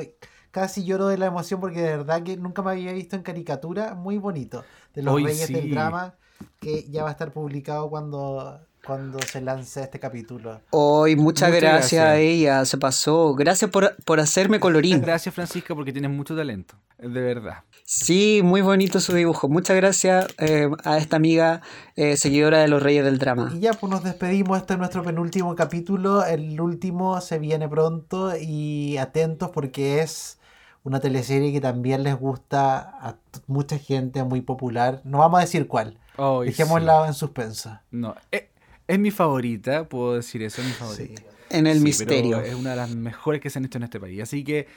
[0.50, 3.94] casi lloro de la emoción porque de verdad que nunca me había visto en caricatura,
[3.94, 4.64] muy bonito,
[4.94, 5.52] de los Hoy Reyes sí.
[5.54, 6.14] del Drama,
[6.60, 10.60] que ya va a estar publicado cuando, cuando se lance este capítulo.
[10.70, 12.20] Hoy, muchas, Muchas gracias, a gracias.
[12.20, 13.34] ella, se pasó.
[13.34, 15.00] Gracias por, por hacerme colorín.
[15.00, 16.74] Gracias, Francisca, porque tienes mucho talento.
[16.98, 17.64] De verdad.
[17.84, 19.48] Sí, muy bonito su dibujo.
[19.48, 21.62] Muchas gracias eh, a esta amiga
[21.96, 23.50] eh, seguidora de los Reyes del Drama.
[23.54, 28.32] Y ya pues nos despedimos, este es nuestro penúltimo capítulo, el último se viene pronto
[28.38, 30.38] y atentos porque es
[30.82, 35.66] una teleserie que también les gusta a mucha gente, muy popular, no vamos a decir
[35.66, 37.70] cuál, Ay, dejémosla en suspenso.
[37.70, 37.76] sí.
[37.90, 38.50] No, eh,
[38.86, 41.22] es mi favorita, puedo decir eso, es mi favorita.
[41.22, 41.26] Sí.
[41.50, 42.36] En el Sí, misterio.
[42.38, 44.20] pero Es una de las mejores que se han hecho en este país.
[44.22, 44.68] Así que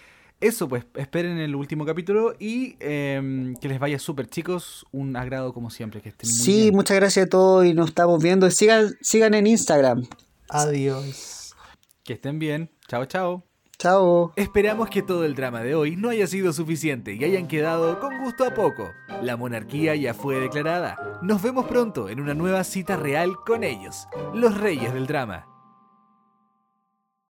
[0.42, 4.86] eso, pues, esperen el último capítulo y em, que les vaya súper, chicos.
[4.92, 6.76] Un agrado como siempre, que estén muy Sí, bien.
[6.76, 8.50] muchas gracias a todos y nos estamos viendo.
[8.52, 10.06] Sigan, sigan en Instagram.
[10.50, 11.54] Adiós.
[12.04, 12.70] Que estén bien.
[12.88, 13.53] Chao, chao.
[14.38, 18.18] Esperamos que todo el drama de hoy no haya sido suficiente y hayan quedado con
[18.24, 18.94] gusto a poco.
[19.22, 21.20] La monarquía ya fue declarada.
[21.22, 25.53] Nos vemos pronto en una nueva cita real con ellos, los reyes del drama.